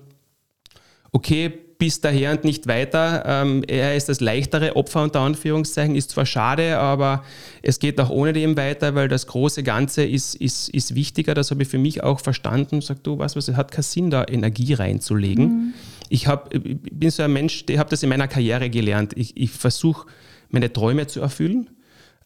okay, 1.12 1.52
bis 1.78 2.00
daher 2.00 2.32
und 2.32 2.44
nicht 2.44 2.66
weiter. 2.66 3.24
Ähm, 3.26 3.62
er 3.66 3.96
ist 3.96 4.08
das 4.08 4.20
leichtere 4.20 4.76
Opfer 4.76 5.02
unter 5.02 5.20
Anführungszeichen, 5.20 5.94
ist 5.94 6.10
zwar 6.10 6.26
schade, 6.26 6.78
aber 6.78 7.24
es 7.62 7.78
geht 7.78 8.00
auch 8.00 8.10
ohne 8.10 8.32
dem 8.32 8.56
weiter, 8.56 8.94
weil 8.94 9.08
das 9.08 9.26
große 9.26 9.62
Ganze 9.62 10.04
ist, 10.04 10.34
ist, 10.36 10.68
ist 10.70 10.94
wichtiger. 10.94 11.34
Das 11.34 11.50
habe 11.50 11.62
ich 11.62 11.68
für 11.68 11.78
mich 11.78 12.02
auch 12.02 12.20
verstanden. 12.20 12.80
Sag 12.80 13.02
du, 13.04 13.18
was, 13.18 13.36
was, 13.36 13.48
es 13.48 13.56
hat 13.56 13.72
keinen 13.72 13.82
Sinn, 13.82 14.10
da 14.10 14.24
Energie 14.26 14.74
reinzulegen. 14.74 15.44
Mhm. 15.44 15.74
Ich, 16.08 16.26
hab, 16.26 16.52
ich 16.54 16.78
bin 16.80 17.10
so 17.10 17.22
ein 17.22 17.32
Mensch, 17.32 17.64
ich 17.68 17.78
habe 17.78 17.90
das 17.90 18.02
in 18.02 18.08
meiner 18.08 18.28
Karriere 18.28 18.70
gelernt. 18.70 19.12
Ich, 19.16 19.36
ich 19.36 19.50
versuche, 19.50 20.06
meine 20.48 20.72
Träume 20.72 21.06
zu 21.06 21.20
erfüllen 21.20 21.70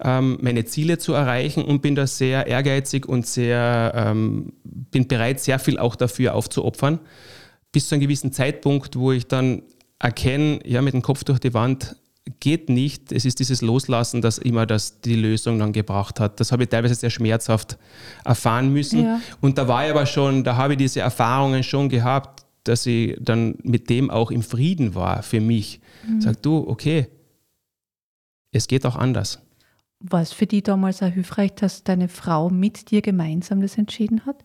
ähm, 0.02 0.38
meine 0.40 0.64
Ziele 0.64 0.98
zu 0.98 1.12
erreichen 1.12 1.62
und 1.62 1.82
bin 1.82 1.94
da 1.94 2.06
sehr 2.06 2.46
ehrgeizig 2.46 3.06
und 3.06 3.26
sehr, 3.26 3.92
ähm, 3.94 4.54
bin 4.64 5.06
bereit, 5.06 5.40
sehr 5.40 5.58
viel 5.58 5.78
auch 5.78 5.94
dafür 5.94 6.34
aufzuopfern 6.34 7.00
bis 7.72 7.88
zu 7.88 7.94
einem 7.94 8.02
gewissen 8.02 8.32
Zeitpunkt, 8.32 8.96
wo 8.96 9.12
ich 9.12 9.26
dann 9.26 9.62
erkenne, 9.98 10.60
ja, 10.64 10.82
mit 10.82 10.94
dem 10.94 11.02
Kopf 11.02 11.24
durch 11.24 11.38
die 11.38 11.54
Wand 11.54 11.96
geht 12.40 12.68
nicht. 12.68 13.12
Es 13.12 13.24
ist 13.24 13.38
dieses 13.38 13.62
Loslassen, 13.62 14.22
das 14.22 14.38
immer 14.38 14.66
das 14.66 15.00
die 15.00 15.14
Lösung 15.14 15.58
dann 15.58 15.72
gebracht 15.72 16.20
hat. 16.20 16.40
Das 16.40 16.52
habe 16.52 16.64
ich 16.64 16.68
teilweise 16.68 16.94
sehr 16.94 17.10
schmerzhaft 17.10 17.78
erfahren 18.24 18.72
müssen. 18.72 19.04
Ja. 19.04 19.20
Und 19.40 19.58
da 19.58 19.68
war 19.68 19.84
ich 19.84 19.90
aber 19.90 20.06
schon, 20.06 20.44
da 20.44 20.56
habe 20.56 20.74
ich 20.74 20.78
diese 20.78 21.00
Erfahrungen 21.00 21.62
schon 21.62 21.88
gehabt, 21.88 22.44
dass 22.70 22.86
ich 22.86 23.16
dann 23.20 23.56
mit 23.64 23.90
dem 23.90 24.10
auch 24.10 24.30
im 24.30 24.42
Frieden 24.42 24.94
war 24.94 25.24
für 25.24 25.40
mich. 25.40 25.80
Mhm. 26.06 26.20
Sag 26.20 26.40
du, 26.42 26.68
okay, 26.68 27.08
es 28.52 28.68
geht 28.68 28.86
auch 28.86 28.94
anders. 28.94 29.40
War 29.98 30.22
es 30.22 30.32
für 30.32 30.46
dich 30.46 30.62
damals 30.62 31.02
auch 31.02 31.12
hilfreich, 31.12 31.52
dass 31.56 31.82
deine 31.82 32.08
Frau 32.08 32.48
mit 32.48 32.92
dir 32.92 33.02
gemeinsam 33.02 33.60
das 33.60 33.76
entschieden 33.76 34.24
hat? 34.24 34.44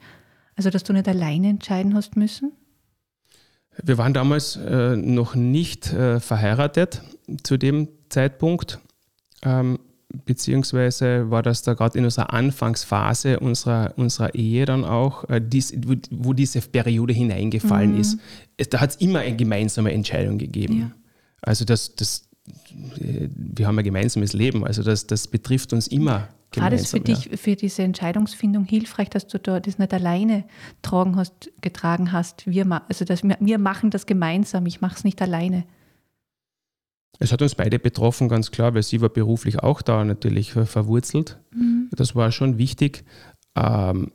Also, 0.55 0.71
dass 0.71 0.83
du 0.83 0.93
nicht 0.93 1.07
alleine 1.07 1.49
entscheiden 1.49 1.93
hast 1.93 2.15
müssen? 2.17 2.51
Wir 3.83 3.99
waren 3.99 4.15
damals 4.15 4.55
äh, 4.55 4.95
noch 4.95 5.35
nicht 5.35 5.93
äh, 5.93 6.19
verheiratet 6.19 7.03
zu 7.43 7.57
dem 7.57 7.89
Zeitpunkt, 8.09 8.79
ähm, 9.43 9.77
beziehungsweise 10.25 11.29
war 11.29 11.43
das 11.43 11.61
da 11.61 11.73
gerade 11.73 11.97
in 11.97 12.05
unserer 12.05 12.33
Anfangsphase 12.33 13.39
unserer, 13.39 13.93
unserer 13.97 14.33
Ehe 14.35 14.65
dann 14.65 14.85
auch, 14.85 15.27
äh, 15.29 15.41
dies, 15.41 15.73
wo, 15.85 15.95
wo, 16.11 16.33
diese 16.33 16.61
Periode 16.61 17.13
hineingefallen 17.13 17.93
mhm. 17.93 17.99
ist. 17.99 18.19
Es, 18.57 18.69
da 18.69 18.79
hat 18.79 18.91
es 18.91 18.95
immer 18.97 19.19
eine 19.19 19.35
gemeinsame 19.35 19.91
Entscheidung 19.91 20.37
gegeben. 20.37 20.79
Ja. 20.79 20.91
Also 21.41 21.65
das, 21.65 21.95
das, 21.95 22.27
äh, 22.99 23.27
wir 23.35 23.67
haben 23.67 23.77
ein 23.77 23.83
gemeinsames 23.83 24.33
Leben, 24.33 24.65
also 24.65 24.83
das, 24.83 25.07
das 25.07 25.27
betrifft 25.27 25.73
uns 25.73 25.87
immer. 25.87 26.29
War 26.55 26.69
das 26.69 26.91
für 26.91 26.99
dich, 27.01 27.25
ja. 27.25 27.37
für 27.37 27.55
diese 27.55 27.83
Entscheidungsfindung 27.83 28.65
hilfreich, 28.65 29.09
dass 29.09 29.27
du 29.27 29.39
da 29.39 29.59
das 29.59 29.77
nicht 29.77 29.93
alleine 29.93 30.45
tragen 30.81 31.17
hast, 31.17 31.51
getragen 31.61 32.11
hast? 32.11 32.47
Wir, 32.47 32.81
also 32.87 33.03
dass 33.03 33.23
wir, 33.23 33.37
wir 33.39 33.57
machen 33.57 33.89
das 33.89 34.05
gemeinsam, 34.05 34.65
ich 34.65 34.79
mache 34.79 34.95
es 34.95 35.03
nicht 35.03 35.21
alleine. 35.21 35.65
Es 37.19 37.31
hat 37.31 37.41
uns 37.41 37.55
beide 37.55 37.79
betroffen, 37.79 38.29
ganz 38.29 38.51
klar, 38.51 38.73
weil 38.73 38.83
sie 38.83 39.01
war 39.01 39.09
beruflich 39.09 39.59
auch 39.59 39.81
da 39.81 40.03
natürlich 40.03 40.51
verwurzelt. 40.51 41.39
Mhm. 41.51 41.89
Das 41.91 42.15
war 42.15 42.31
schon 42.31 42.57
wichtig. 42.57 43.05
Ähm, 43.55 44.11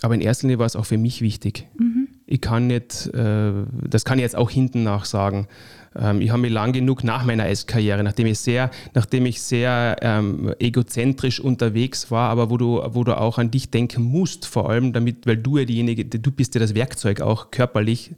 aber 0.00 0.14
in 0.14 0.20
erster 0.20 0.46
Linie 0.46 0.58
war 0.58 0.66
es 0.66 0.76
auch 0.76 0.86
für 0.86 0.98
mich 0.98 1.22
wichtig. 1.22 1.68
Mhm. 1.78 2.08
Ich 2.26 2.40
kann 2.40 2.66
nicht, 2.66 3.06
äh, 3.14 3.52
das 3.88 4.04
kann 4.04 4.18
ich 4.18 4.22
jetzt 4.22 4.36
auch 4.36 4.50
hinten 4.50 4.82
nach 4.82 5.04
sagen. 5.04 5.46
Ähm, 5.94 6.20
ich 6.20 6.30
habe 6.30 6.42
mich 6.42 6.50
lang 6.50 6.72
genug 6.72 7.04
nach 7.04 7.24
meiner 7.24 7.44
Eiskarriere, 7.44 8.02
nachdem 8.02 8.26
ich 8.26 8.38
sehr, 8.38 8.70
nachdem 8.94 9.26
ich 9.26 9.42
sehr 9.42 9.96
ähm, 10.00 10.54
egozentrisch 10.58 11.40
unterwegs 11.40 12.10
war, 12.10 12.30
aber 12.30 12.50
wo 12.50 12.56
du, 12.56 12.82
wo 12.84 13.04
du 13.04 13.16
auch 13.16 13.38
an 13.38 13.50
dich 13.50 13.70
denken 13.70 14.02
musst, 14.02 14.46
vor 14.46 14.70
allem 14.70 14.92
damit, 14.92 15.26
weil 15.26 15.36
du 15.36 15.58
ja 15.58 15.64
diejenige, 15.64 16.04
du 16.04 16.32
bist 16.32 16.54
ja 16.54 16.60
das 16.60 16.74
Werkzeug 16.74 17.20
auch 17.20 17.50
körperlich. 17.50 18.12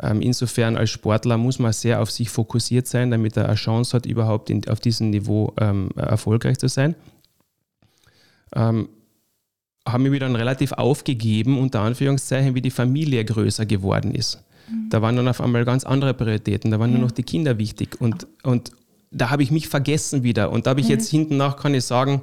Ähm, 0.00 0.20
insofern 0.20 0.76
als 0.76 0.90
Sportler 0.90 1.36
muss 1.38 1.58
man 1.58 1.72
sehr 1.72 2.00
auf 2.00 2.10
sich 2.10 2.30
fokussiert 2.30 2.86
sein, 2.86 3.10
damit 3.10 3.36
er 3.36 3.46
eine 3.46 3.54
Chance 3.56 3.96
hat, 3.96 4.06
überhaupt 4.06 4.48
in, 4.50 4.66
auf 4.68 4.80
diesem 4.80 5.10
Niveau 5.10 5.52
ähm, 5.60 5.90
erfolgreich 5.96 6.58
zu 6.58 6.68
sein. 6.68 6.94
Ähm, 8.54 8.88
habe 9.86 10.10
mich 10.10 10.20
dann 10.20 10.36
relativ 10.36 10.72
aufgegeben, 10.72 11.58
unter 11.58 11.80
Anführungszeichen, 11.80 12.54
wie 12.54 12.62
die 12.62 12.70
Familie 12.70 13.24
größer 13.24 13.66
geworden 13.66 14.14
ist. 14.14 14.44
Mhm. 14.70 14.90
Da 14.90 15.02
waren 15.02 15.16
dann 15.16 15.28
auf 15.28 15.40
einmal 15.40 15.64
ganz 15.64 15.84
andere 15.84 16.14
Prioritäten, 16.14 16.70
da 16.70 16.78
waren 16.78 16.90
ja. 16.92 16.98
nur 16.98 17.06
noch 17.06 17.12
die 17.12 17.22
Kinder 17.22 17.58
wichtig. 17.58 18.00
Und, 18.00 18.26
und 18.42 18.72
da 19.10 19.30
habe 19.30 19.42
ich 19.42 19.50
mich 19.50 19.68
vergessen 19.68 20.22
wieder. 20.22 20.52
Und 20.52 20.66
da 20.66 20.70
habe 20.70 20.80
ich 20.80 20.86
mhm. 20.86 20.92
jetzt 20.92 21.10
hinten 21.10 21.36
nach, 21.36 21.56
kann 21.56 21.74
ich 21.74 21.84
sagen, 21.84 22.22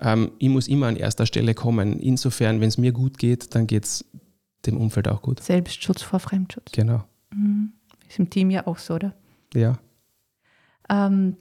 ähm, 0.00 0.32
ich 0.38 0.48
muss 0.48 0.68
immer 0.68 0.86
an 0.86 0.96
erster 0.96 1.26
Stelle 1.26 1.54
kommen. 1.54 2.00
Insofern, 2.00 2.60
wenn 2.60 2.68
es 2.68 2.78
mir 2.78 2.92
gut 2.92 3.18
geht, 3.18 3.54
dann 3.54 3.66
geht 3.66 3.84
es 3.84 4.04
dem 4.66 4.76
Umfeld 4.76 5.08
auch 5.08 5.22
gut. 5.22 5.42
Selbstschutz 5.42 6.02
vor 6.02 6.20
Fremdschutz. 6.20 6.72
Genau. 6.72 7.04
Mhm. 7.32 7.72
Ist 8.08 8.18
im 8.18 8.30
Team 8.30 8.50
ja 8.50 8.66
auch 8.66 8.78
so, 8.78 8.94
oder? 8.94 9.14
Ja. 9.54 9.78
Ähm, 10.88 11.36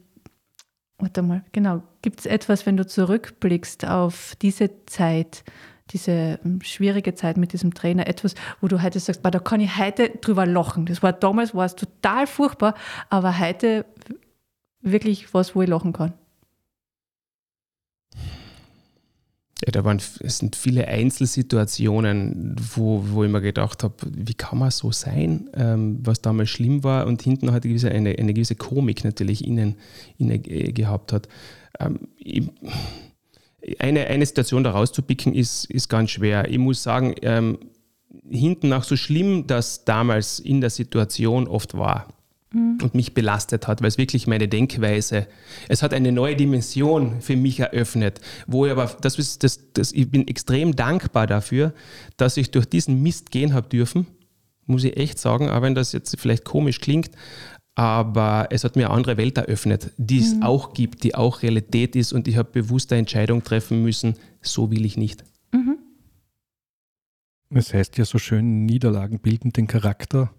warte 0.97 1.21
mal, 1.21 1.43
genau. 1.51 1.83
Gibt 2.01 2.21
es 2.21 2.25
etwas, 2.25 2.65
wenn 2.65 2.77
du 2.77 2.85
zurückblickst 2.85 3.85
auf 3.85 4.35
diese 4.41 4.85
Zeit, 4.85 5.43
diese 5.91 6.39
ähm, 6.43 6.61
schwierige 6.61 7.15
Zeit 7.15 7.37
mit 7.37 7.53
diesem 7.53 7.73
Trainer, 7.73 8.07
etwas, 8.07 8.35
wo 8.61 8.67
du 8.67 8.81
heute 8.81 8.99
sagst, 8.99 9.21
da 9.23 9.39
kann 9.39 9.59
ich 9.59 9.77
heute 9.77 10.09
drüber 10.09 10.45
lachen. 10.45 10.85
Das 10.85 11.03
war 11.03 11.13
damals 11.13 11.53
war 11.53 11.65
es 11.65 11.75
total 11.75 12.27
furchtbar, 12.27 12.75
aber 13.09 13.39
heute 13.39 13.85
wirklich 14.81 15.33
was, 15.33 15.55
wo 15.55 15.61
ich 15.61 15.69
lachen 15.69 15.93
kann. 15.93 16.13
Ja, 19.63 19.71
da 19.71 19.83
waren, 19.83 20.01
es 20.21 20.39
sind 20.39 20.55
viele 20.55 20.87
Einzelsituationen, 20.87 22.55
wo, 22.73 23.03
wo 23.09 23.23
ich 23.23 23.29
mir 23.29 23.41
gedacht 23.41 23.83
habe, 23.83 23.93
wie 24.09 24.33
kann 24.33 24.57
man 24.57 24.71
so 24.71 24.91
sein, 24.91 25.51
ähm, 25.53 25.99
was 26.01 26.21
damals 26.21 26.49
schlimm 26.49 26.83
war 26.83 27.05
und 27.05 27.21
hinten 27.21 27.51
hat 27.51 27.65
eine, 27.65 27.91
eine, 27.91 28.17
eine 28.17 28.33
gewisse 28.33 28.55
Komik 28.55 29.03
natürlich 29.03 29.45
innen, 29.45 29.75
innen 30.17 30.41
gehabt 30.41 31.13
hat. 31.13 31.27
Ähm, 31.79 32.07
ich, 32.17 32.49
eine, 33.77 34.07
eine 34.07 34.25
Situation 34.25 34.63
da 34.63 34.71
rauszupicken 34.71 35.35
ist, 35.35 35.65
ist 35.65 35.89
ganz 35.89 36.09
schwer. 36.09 36.49
Ich 36.49 36.57
muss 36.57 36.81
sagen, 36.81 37.13
ähm, 37.21 37.59
hinten 38.29 38.69
nach 38.69 38.83
so 38.83 38.95
schlimm 38.95 39.45
das 39.47 39.85
damals 39.85 40.39
in 40.39 40.61
der 40.61 40.71
Situation 40.71 41.47
oft 41.47 41.77
war, 41.77 42.07
mhm. 42.51 42.79
und 42.81 42.95
mich 42.95 43.13
belastet 43.13 43.67
hat, 43.67 43.81
weil 43.81 43.87
es 43.87 43.97
wirklich 43.97 44.27
meine 44.27 44.47
Denkweise, 44.47 45.27
es 45.67 45.83
hat 45.83 45.93
eine 45.93 46.11
neue 46.11 46.35
Dimension 46.35 47.21
für 47.21 47.35
mich 47.35 47.59
eröffnet, 47.59 48.21
wo 48.47 48.65
ich 48.65 48.71
aber, 48.71 48.85
das 49.01 49.17
ist, 49.17 49.43
das, 49.43 49.59
das, 49.73 49.91
ich 49.91 50.09
bin 50.09 50.27
extrem 50.27 50.75
dankbar 50.75 51.27
dafür, 51.27 51.73
dass 52.17 52.37
ich 52.37 52.51
durch 52.51 52.65
diesen 52.65 53.01
Mist 53.01 53.31
gehen 53.31 53.53
habe 53.53 53.69
dürfen, 53.69 54.07
muss 54.65 54.83
ich 54.83 54.97
echt 54.97 55.19
sagen, 55.19 55.49
auch 55.49 55.61
wenn 55.61 55.75
das 55.75 55.91
jetzt 55.91 56.19
vielleicht 56.19 56.45
komisch 56.45 56.79
klingt, 56.79 57.11
aber 57.75 58.47
es 58.51 58.63
hat 58.63 58.75
mir 58.75 58.87
eine 58.87 58.95
andere 58.95 59.17
Welt 59.17 59.37
eröffnet, 59.37 59.91
die 59.97 60.19
es 60.19 60.35
mhm. 60.35 60.43
auch 60.43 60.73
gibt, 60.73 61.03
die 61.03 61.15
auch 61.15 61.41
Realität 61.41 61.95
ist 61.95 62.13
und 62.13 62.27
ich 62.27 62.37
habe 62.37 62.49
bewusste 62.51 62.95
Entscheidung 62.95 63.43
treffen 63.43 63.81
müssen, 63.81 64.15
so 64.41 64.71
will 64.71 64.85
ich 64.85 64.97
nicht. 64.97 65.23
Mhm. 65.53 65.77
Es 67.53 67.73
heißt 67.73 67.97
ja 67.97 68.05
so 68.05 68.17
schön, 68.17 68.65
Niederlagen 68.65 69.19
bilden 69.19 69.51
den 69.51 69.67
Charakter. 69.67 70.33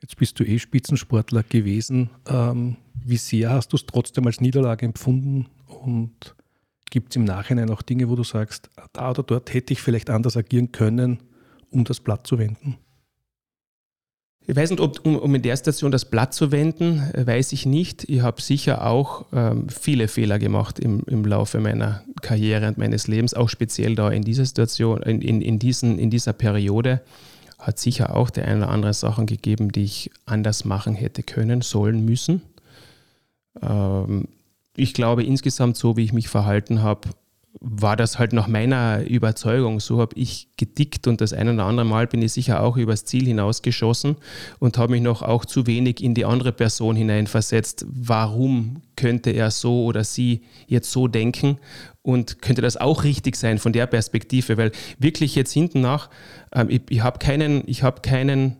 Jetzt 0.00 0.16
bist 0.16 0.38
du 0.38 0.44
eh 0.44 0.58
Spitzensportler 0.58 1.42
gewesen. 1.42 2.10
Ähm, 2.28 2.76
wie 3.04 3.16
sehr 3.16 3.50
hast 3.50 3.72
du 3.72 3.76
es 3.76 3.86
trotzdem 3.86 4.26
als 4.26 4.40
Niederlage 4.40 4.84
empfunden? 4.84 5.46
Und 5.66 6.34
gibt 6.90 7.10
es 7.10 7.16
im 7.16 7.24
Nachhinein 7.24 7.70
auch 7.70 7.82
Dinge, 7.82 8.08
wo 8.08 8.16
du 8.16 8.24
sagst, 8.24 8.70
da 8.92 9.10
oder 9.10 9.22
dort 9.22 9.52
hätte 9.54 9.72
ich 9.72 9.80
vielleicht 9.80 10.10
anders 10.10 10.36
agieren 10.36 10.72
können, 10.72 11.20
um 11.70 11.84
das 11.84 12.00
Blatt 12.00 12.26
zu 12.26 12.38
wenden? 12.38 12.76
Ich 14.48 14.54
weiß 14.54 14.70
nicht, 14.70 14.80
ob, 14.80 15.04
um, 15.04 15.16
um 15.18 15.34
in 15.34 15.42
der 15.42 15.56
Station 15.56 15.90
das 15.90 16.04
Blatt 16.04 16.32
zu 16.32 16.52
wenden, 16.52 17.02
weiß 17.14 17.52
ich 17.52 17.66
nicht. 17.66 18.08
Ich 18.08 18.20
habe 18.20 18.40
sicher 18.40 18.86
auch 18.86 19.26
ähm, 19.32 19.68
viele 19.68 20.06
Fehler 20.06 20.38
gemacht 20.38 20.78
im, 20.78 21.02
im 21.06 21.24
Laufe 21.24 21.58
meiner 21.58 22.04
Karriere 22.22 22.68
und 22.68 22.78
meines 22.78 23.08
Lebens, 23.08 23.34
auch 23.34 23.48
speziell 23.48 23.96
da 23.96 24.08
in 24.10 24.22
dieser 24.22 24.44
Situation, 24.44 25.02
in, 25.02 25.20
in, 25.20 25.40
in, 25.40 25.58
diesen, 25.58 25.98
in 25.98 26.10
dieser 26.10 26.32
Periode 26.32 27.00
hat 27.66 27.80
sicher 27.80 28.14
auch 28.14 28.30
die 28.30 28.42
ein 28.42 28.58
oder 28.58 28.68
andere 28.68 28.94
Sachen 28.94 29.26
gegeben, 29.26 29.72
die 29.72 29.82
ich 29.82 30.12
anders 30.24 30.64
machen 30.64 30.94
hätte 30.94 31.24
können, 31.24 31.62
sollen, 31.62 32.04
müssen. 32.04 32.42
Ähm, 33.60 34.28
ich 34.76 34.94
glaube 34.94 35.24
insgesamt, 35.24 35.76
so 35.76 35.96
wie 35.96 36.04
ich 36.04 36.12
mich 36.12 36.28
verhalten 36.28 36.82
habe, 36.82 37.08
war 37.60 37.96
das 37.96 38.18
halt 38.18 38.32
nach 38.32 38.48
meiner 38.48 39.02
Überzeugung. 39.06 39.80
So 39.80 40.00
habe 40.00 40.16
ich 40.16 40.48
gedickt 40.56 41.06
und 41.06 41.20
das 41.20 41.32
ein 41.32 41.48
oder 41.48 41.64
andere 41.64 41.86
Mal 41.86 42.06
bin 42.06 42.22
ich 42.22 42.32
sicher 42.32 42.62
auch 42.62 42.76
übers 42.76 43.04
Ziel 43.04 43.26
hinausgeschossen 43.26 44.16
und 44.58 44.78
habe 44.78 44.92
mich 44.92 45.02
noch 45.02 45.22
auch 45.22 45.44
zu 45.44 45.66
wenig 45.66 46.02
in 46.02 46.14
die 46.14 46.24
andere 46.24 46.52
Person 46.52 46.96
hineinversetzt. 46.96 47.86
Warum 47.88 48.82
könnte 48.96 49.30
er 49.30 49.50
so 49.50 49.84
oder 49.84 50.04
sie 50.04 50.42
jetzt 50.66 50.90
so 50.92 51.08
denken 51.08 51.58
und 52.02 52.42
könnte 52.42 52.62
das 52.62 52.76
auch 52.76 53.04
richtig 53.04 53.36
sein 53.36 53.58
von 53.58 53.72
der 53.72 53.86
Perspektive? 53.86 54.56
Weil 54.56 54.72
wirklich 54.98 55.34
jetzt 55.34 55.52
hinten 55.52 55.80
nach, 55.80 56.10
ähm, 56.54 56.68
ich, 56.68 56.82
ich 56.90 57.02
habe 57.02 57.18
keinen, 57.18 57.62
ich 57.66 57.82
habe 57.82 58.02
keinen, 58.02 58.56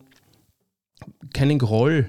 keinen 1.35 1.59
Groll 1.59 2.09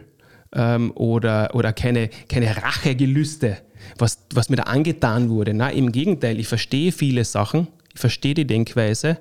ähm, 0.53 0.91
oder, 0.95 1.53
oder 1.53 1.73
keine, 1.73 2.09
keine 2.29 2.55
Rachegelüste 2.55 3.57
was, 3.97 4.19
was 4.33 4.49
mir 4.49 4.57
da 4.57 4.63
angetan 4.63 5.29
wurde. 5.29 5.53
Na, 5.53 5.69
Im 5.69 5.91
Gegenteil, 5.91 6.39
ich 6.39 6.47
verstehe 6.47 6.91
viele 6.91 7.25
Sachen, 7.25 7.67
ich 7.93 7.99
verstehe 7.99 8.33
die 8.33 8.47
Denkweise. 8.47 9.19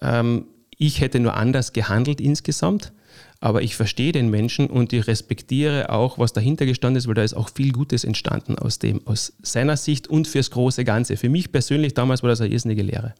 Ähm, 0.00 0.46
ich 0.76 1.00
hätte 1.00 1.20
nur 1.20 1.34
anders 1.34 1.72
gehandelt 1.72 2.20
insgesamt, 2.20 2.92
aber 3.40 3.62
ich 3.62 3.76
verstehe 3.76 4.12
den 4.12 4.30
Menschen 4.30 4.68
und 4.68 4.92
ich 4.92 5.06
respektiere 5.06 5.90
auch, 5.90 6.18
was 6.18 6.32
dahinter 6.32 6.66
gestanden 6.66 6.98
ist, 6.98 7.08
weil 7.08 7.14
da 7.14 7.22
ist 7.22 7.34
auch 7.34 7.50
viel 7.50 7.72
Gutes 7.72 8.04
entstanden 8.04 8.58
aus 8.58 8.78
dem, 8.78 9.06
aus 9.06 9.32
seiner 9.42 9.76
Sicht 9.76 10.08
und 10.08 10.28
fürs 10.28 10.50
große 10.50 10.84
Ganze. 10.84 11.16
Für 11.16 11.28
mich 11.28 11.50
persönlich 11.50 11.94
damals 11.94 12.22
war 12.22 12.30
das 12.30 12.40
eine 12.40 12.50
irrsinnige 12.50 12.82
Lehre. 12.82 13.14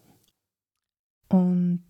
Und 1.29 1.85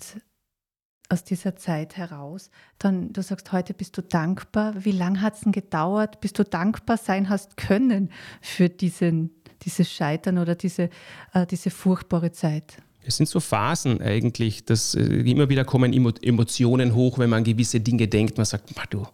aus 1.09 1.25
dieser 1.25 1.57
Zeit 1.57 1.97
heraus, 1.97 2.51
dann 2.79 3.13
du 3.13 3.23
sagst, 3.23 3.53
heute 3.53 3.73
bist 3.73 3.97
du 3.97 4.03
dankbar. 4.03 4.75
Wie 4.85 4.93
lange 4.93 5.23
hat 5.23 5.35
es 5.35 5.41
denn 5.41 5.53
gedauert, 5.53 6.21
bis 6.21 6.33
du 6.35 6.45
dankbar 6.45 6.99
sein 6.99 7.29
hast 7.29 7.57
können 7.57 8.11
für 8.43 8.69
diesen, 8.69 9.31
dieses 9.63 9.91
Scheitern 9.91 10.39
oder 10.39 10.55
diese, 10.55 10.91
äh, 11.33 11.47
diese 11.47 11.71
furchtbare 11.71 12.33
Zeit? 12.33 12.83
Es 13.05 13.17
sind 13.17 13.27
so 13.27 13.41
Phasen 13.41 14.03
eigentlich, 14.03 14.67
dass 14.67 14.95
äh, 14.95 15.01
immer 15.01 15.49
wieder 15.49 15.65
kommen 15.65 15.95
Emotionen 15.95 16.95
hoch, 16.95 17.19
wenn 17.19 17.31
man 17.31 17.43
gewisse 17.43 17.81
Dinge 17.81 18.07
denkt. 18.07 18.37
Man 18.37 18.45
sagt, 18.45 18.71
du, 18.91 19.07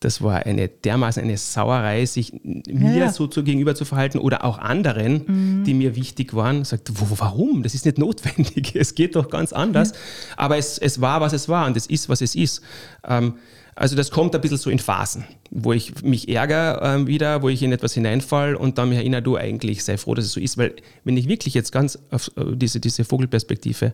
das 0.00 0.22
war 0.22 0.46
eine 0.46 0.68
dermaßen 0.68 1.22
eine 1.22 1.36
Sauerei, 1.36 2.06
sich 2.06 2.32
mir 2.42 2.96
ja. 2.96 3.12
so 3.12 3.26
zu, 3.26 3.44
gegenüber 3.44 3.74
zu 3.74 3.84
verhalten 3.84 4.18
oder 4.18 4.44
auch 4.44 4.58
anderen, 4.58 5.24
mhm. 5.26 5.64
die 5.64 5.74
mir 5.74 5.94
wichtig 5.94 6.34
waren. 6.34 6.64
Sagt, 6.64 6.90
wo, 6.94 7.18
warum? 7.18 7.62
Das 7.62 7.74
ist 7.74 7.84
nicht 7.84 7.98
notwendig. 7.98 8.74
Es 8.80 8.94
geht 8.94 9.14
doch 9.14 9.28
ganz 9.28 9.52
anders. 9.52 9.90
Ja. 9.90 9.96
Aber 10.38 10.56
es, 10.56 10.78
es 10.78 11.02
war, 11.02 11.20
was 11.20 11.34
es 11.34 11.50
war 11.50 11.66
und 11.66 11.76
es 11.76 11.86
ist, 11.86 12.08
was 12.08 12.22
es 12.22 12.34
ist. 12.34 12.62
Ähm, 13.06 13.34
also 13.74 13.94
das 13.94 14.10
kommt 14.10 14.34
ein 14.34 14.40
bisschen 14.40 14.56
so 14.56 14.70
in 14.70 14.78
Phasen, 14.78 15.24
wo 15.50 15.72
ich 15.72 16.02
mich 16.02 16.28
ärgere 16.28 16.80
ähm, 16.82 17.06
wieder, 17.06 17.42
wo 17.42 17.50
ich 17.50 17.62
in 17.62 17.72
etwas 17.72 17.92
hineinfall 17.92 18.54
und 18.54 18.78
dann 18.78 18.88
mich 18.88 18.98
erinnere, 18.98 19.22
du 19.22 19.36
eigentlich 19.36 19.84
sei 19.84 19.98
froh, 19.98 20.14
dass 20.14 20.24
es 20.24 20.32
so 20.32 20.40
ist. 20.40 20.56
Weil 20.56 20.76
wenn 21.04 21.18
ich 21.18 21.28
wirklich 21.28 21.52
jetzt 21.52 21.72
ganz 21.72 21.98
auf 22.10 22.30
äh, 22.36 22.56
diese, 22.56 22.80
diese 22.80 23.04
Vogelperspektive 23.04 23.92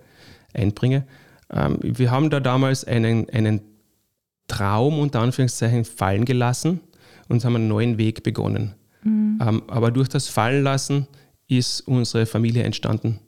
einbringe, 0.54 1.04
ähm, 1.52 1.78
wir 1.82 2.12
haben 2.12 2.30
da 2.30 2.38
damals 2.38 2.84
einen, 2.84 3.28
einen 3.30 3.60
Traum 4.48 4.98
unter 4.98 5.20
Anführungszeichen 5.20 5.84
fallen 5.84 6.24
gelassen 6.24 6.80
und 7.28 7.44
haben 7.44 7.56
einen 7.56 7.68
neuen 7.68 7.98
Weg 7.98 8.22
begonnen. 8.22 8.74
Mhm. 9.02 9.38
Ähm, 9.40 9.62
aber 9.68 9.90
durch 9.90 10.08
das 10.08 10.28
Fallenlassen 10.28 11.06
ist 11.48 11.80
unsere 11.82 12.26
Familie 12.26 12.64
entstanden 12.64 13.20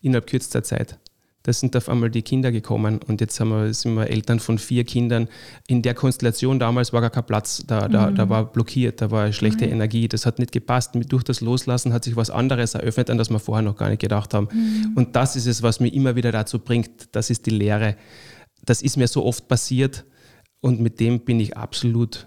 innerhalb 0.00 0.26
kürzester 0.26 0.62
Zeit. 0.62 0.98
Da 1.44 1.52
sind 1.52 1.76
auf 1.76 1.88
einmal 1.88 2.08
die 2.08 2.22
Kinder 2.22 2.52
gekommen 2.52 3.00
und 3.08 3.20
jetzt 3.20 3.40
wir, 3.40 3.74
sind 3.74 3.94
wir 3.94 4.08
Eltern 4.08 4.38
von 4.38 4.58
vier 4.58 4.84
Kindern. 4.84 5.28
In 5.66 5.82
der 5.82 5.94
Konstellation 5.94 6.60
damals 6.60 6.92
war 6.92 7.00
gar 7.00 7.10
kein 7.10 7.26
Platz, 7.26 7.64
da, 7.66 7.88
da, 7.88 8.10
mhm. 8.10 8.14
da 8.14 8.28
war 8.28 8.44
blockiert, 8.52 9.00
da 9.00 9.10
war 9.10 9.32
schlechte 9.32 9.66
mhm. 9.66 9.72
Energie, 9.72 10.06
das 10.06 10.24
hat 10.24 10.38
nicht 10.38 10.52
gepasst. 10.52 10.92
Durch 10.94 11.24
das 11.24 11.40
Loslassen 11.40 11.92
hat 11.92 12.04
sich 12.04 12.14
was 12.14 12.30
anderes 12.30 12.74
eröffnet, 12.74 13.10
an 13.10 13.18
das 13.18 13.30
wir 13.30 13.40
vorher 13.40 13.62
noch 13.62 13.76
gar 13.76 13.88
nicht 13.88 14.00
gedacht 14.00 14.34
haben. 14.34 14.48
Mhm. 14.52 14.92
Und 14.94 15.16
das 15.16 15.34
ist 15.34 15.46
es, 15.46 15.62
was 15.64 15.80
mich 15.80 15.94
immer 15.94 16.14
wieder 16.14 16.30
dazu 16.30 16.60
bringt, 16.60 17.08
das 17.10 17.28
ist 17.28 17.46
die 17.46 17.50
Lehre. 17.50 17.96
Das 18.64 18.80
ist 18.80 18.96
mir 18.96 19.08
so 19.08 19.24
oft 19.24 19.48
passiert, 19.48 20.04
und 20.62 20.80
mit 20.80 20.98
dem 21.00 21.20
bin 21.20 21.38
ich 21.38 21.58
absolut, 21.58 22.26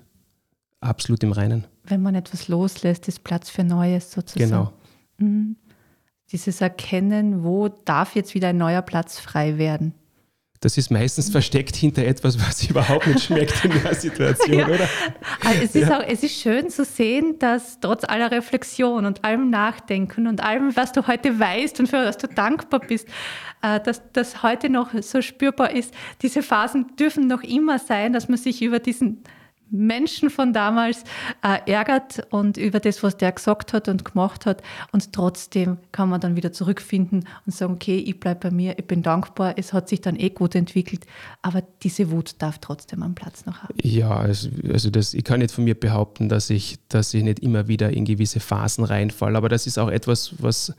absolut 0.80 1.24
im 1.24 1.32
Reinen. 1.32 1.66
Wenn 1.84 2.04
man 2.04 2.14
etwas 2.14 2.48
loslässt, 2.48 3.08
ist 3.08 3.24
Platz 3.24 3.50
für 3.50 3.64
Neues 3.64 4.12
sozusagen. 4.12 4.52
Genau. 4.52 4.74
Mhm. 5.18 5.56
Dieses 6.32 6.62
Erkennen, 6.62 7.44
wo 7.44 7.70
darf 7.70 8.16
jetzt 8.16 8.36
wieder 8.36 8.50
ein 8.50 8.58
neuer 8.58 8.84
Platz 8.84 9.20
frei 9.20 9.58
werden 9.58 9.94
das 10.62 10.78
ist 10.78 10.90
meistens 10.90 11.30
versteckt 11.30 11.76
hinter 11.76 12.06
etwas, 12.06 12.40
was 12.40 12.64
überhaupt 12.70 13.08
nicht 13.08 13.24
schmeckt 13.24 13.64
in 13.64 13.72
der 13.84 13.94
Situation, 13.94 14.60
ja. 14.60 14.68
oder? 14.68 14.90
Also 15.44 15.62
es, 15.64 15.76
ist 15.76 15.90
ja. 15.90 16.00
auch, 16.00 16.04
es 16.08 16.24
ist 16.24 16.40
schön 16.40 16.70
zu 16.70 16.86
sehen, 16.86 17.38
dass 17.40 17.80
trotz 17.80 18.04
aller 18.04 18.32
Reflexion 18.32 19.06
und 19.06 19.24
allem 19.24 19.50
Nachdenken 19.50 20.28
und 20.28 20.42
allem, 20.42 20.76
was 20.76 20.92
du 20.92 21.08
heute 21.08 21.40
weißt 21.40 21.80
und 21.80 21.88
für 21.88 22.06
was 22.06 22.18
du 22.18 22.28
dankbar 22.28 22.80
bist, 22.80 23.08
äh, 23.62 23.80
dass 23.80 24.02
das 24.14 24.44
heute 24.44 24.70
noch 24.70 24.92
so 25.02 25.22
spürbar 25.22 25.72
ist. 25.72 25.94
Diese 26.22 26.42
Phasen 26.42 26.96
dürfen 26.98 27.28
noch 27.28 27.44
immer 27.44 27.80
sein, 27.80 28.14
dass 28.14 28.30
man 28.30 28.38
sich 28.38 28.62
über 28.62 28.80
diesen 28.80 29.24
Menschen 29.72 30.30
von 30.30 30.54
damals 30.54 31.04
äh, 31.44 31.72
ärgert 31.72 32.26
und 32.30 32.58
über 32.58 32.80
das, 32.80 33.04
was 33.04 33.18
der 33.18 33.32
gesagt 33.32 33.74
hat 33.74 33.88
und 33.88 34.06
gemacht 34.06 34.46
hat. 34.46 34.62
Und 34.92 35.12
trotzdem 35.14 35.78
kann 35.92 36.10
man 36.10 36.22
dann 36.22 36.36
wieder 36.36 36.52
zurückfinden 36.52 37.28
und 37.46 37.54
sagen, 37.54 37.74
okay, 37.74 37.98
ich 37.98 38.20
bleibe 38.20 38.50
bei 38.50 38.52
mir, 38.52 38.78
ich 38.78 38.86
bin 38.86 39.02
dankbar, 39.02 39.56
es 39.58 39.74
hat 39.74 39.90
sich 39.90 40.02
dann 40.02 40.16
eh 40.16 40.30
gut 40.30 40.56
entwickelt, 40.56 41.06
aber 41.42 41.64
diese 41.84 42.12
Wut 42.12 42.36
darf 42.40 42.60
trotzdem 42.60 43.04
einen 43.04 43.16
Platz 43.16 43.46
noch 43.46 43.64
haben. 43.64 43.74
Ja, 43.82 44.16
also, 44.16 44.50
also 44.72 44.90
das, 44.90 45.14
ich 45.14 45.24
kann 45.24 45.40
nicht 45.40 45.52
von 45.52 45.64
mir 45.64 45.76
behaupten, 45.80 46.30
dass 46.30 46.50
ich, 46.50 46.78
dass 46.90 47.14
ich 47.14 47.24
nicht 47.24 47.40
immer 47.40 47.68
wieder 47.68 47.92
in 47.92 48.06
gewisse 48.06 48.40
Phasen 48.40 48.84
reinfalle, 48.84 49.38
aber 49.38 49.50
das 49.50 49.68
ist 49.68 49.78
auch 49.78 49.90
etwas, 49.90 50.36
was, 50.40 50.74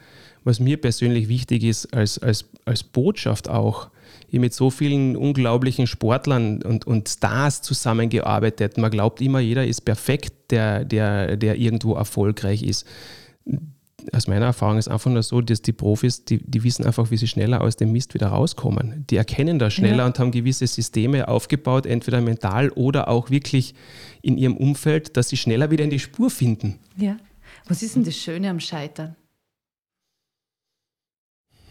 was 0.45 0.61
mir 0.61 0.81
persönlich 0.81 1.29
wichtig 1.29 1.65
ist 1.65 1.93
als, 1.93 2.19
als, 2.19 2.45
als 2.65 2.85
Botschaft 2.85 3.49
auch 3.49 3.91
ich 4.37 4.41
mit 4.41 4.55
so 4.55 4.71
vielen 4.71 5.17
unglaublichen 5.17 5.87
Sportlern 5.87 6.63
und, 6.63 6.87
und 6.87 7.09
Stars 7.09 7.63
zusammengearbeitet. 7.63 8.79
Man 8.79 8.91
glaubt 8.91 9.21
immer, 9.21 9.41
jeder 9.41 9.67
ist 9.67 9.83
perfekt, 9.83 10.51
der, 10.51 10.85
der, 10.85 11.37
der 11.37 11.57
irgendwo 11.57 11.95
erfolgreich 11.95 12.63
ist. 12.63 12.87
Aus 14.13 14.29
meiner 14.29 14.47
Erfahrung 14.47 14.79
ist 14.79 14.89
einfach 14.89 15.11
nur 15.11 15.23
so, 15.23 15.41
dass 15.41 15.63
die 15.63 15.73
Profis, 15.73 16.25
die, 16.25 16.39
die 16.39 16.63
wissen 16.63 16.87
einfach, 16.87 17.11
wie 17.11 17.17
sie 17.17 17.27
schneller 17.27 17.61
aus 17.61 17.77
dem 17.77 17.91
Mist 17.91 18.15
wieder 18.15 18.29
rauskommen. 18.29 19.05
Die 19.11 19.17
erkennen 19.17 19.59
das 19.59 19.75
schneller 19.75 19.99
ja. 19.99 20.07
und 20.07 20.19
haben 20.19 20.31
gewisse 20.31 20.67
Systeme 20.67 21.27
aufgebaut, 21.27 21.87
entweder 21.87 22.21
mental 22.21 22.69
oder 22.71 23.09
auch 23.09 23.31
wirklich 23.31 23.75
in 24.23 24.39
ihrem 24.39 24.57
Umfeld, 24.57 25.17
dass 25.17 25.29
sie 25.29 25.37
schneller 25.37 25.71
wieder 25.71 25.83
in 25.83 25.91
die 25.91 25.99
Spur 25.99 26.31
finden. 26.31 26.79
Ja. 26.97 27.17
Was 27.67 27.83
ist 27.83 27.97
denn 27.97 28.05
das 28.05 28.17
Schöne 28.17 28.49
am 28.49 28.61
Scheitern? 28.61 29.17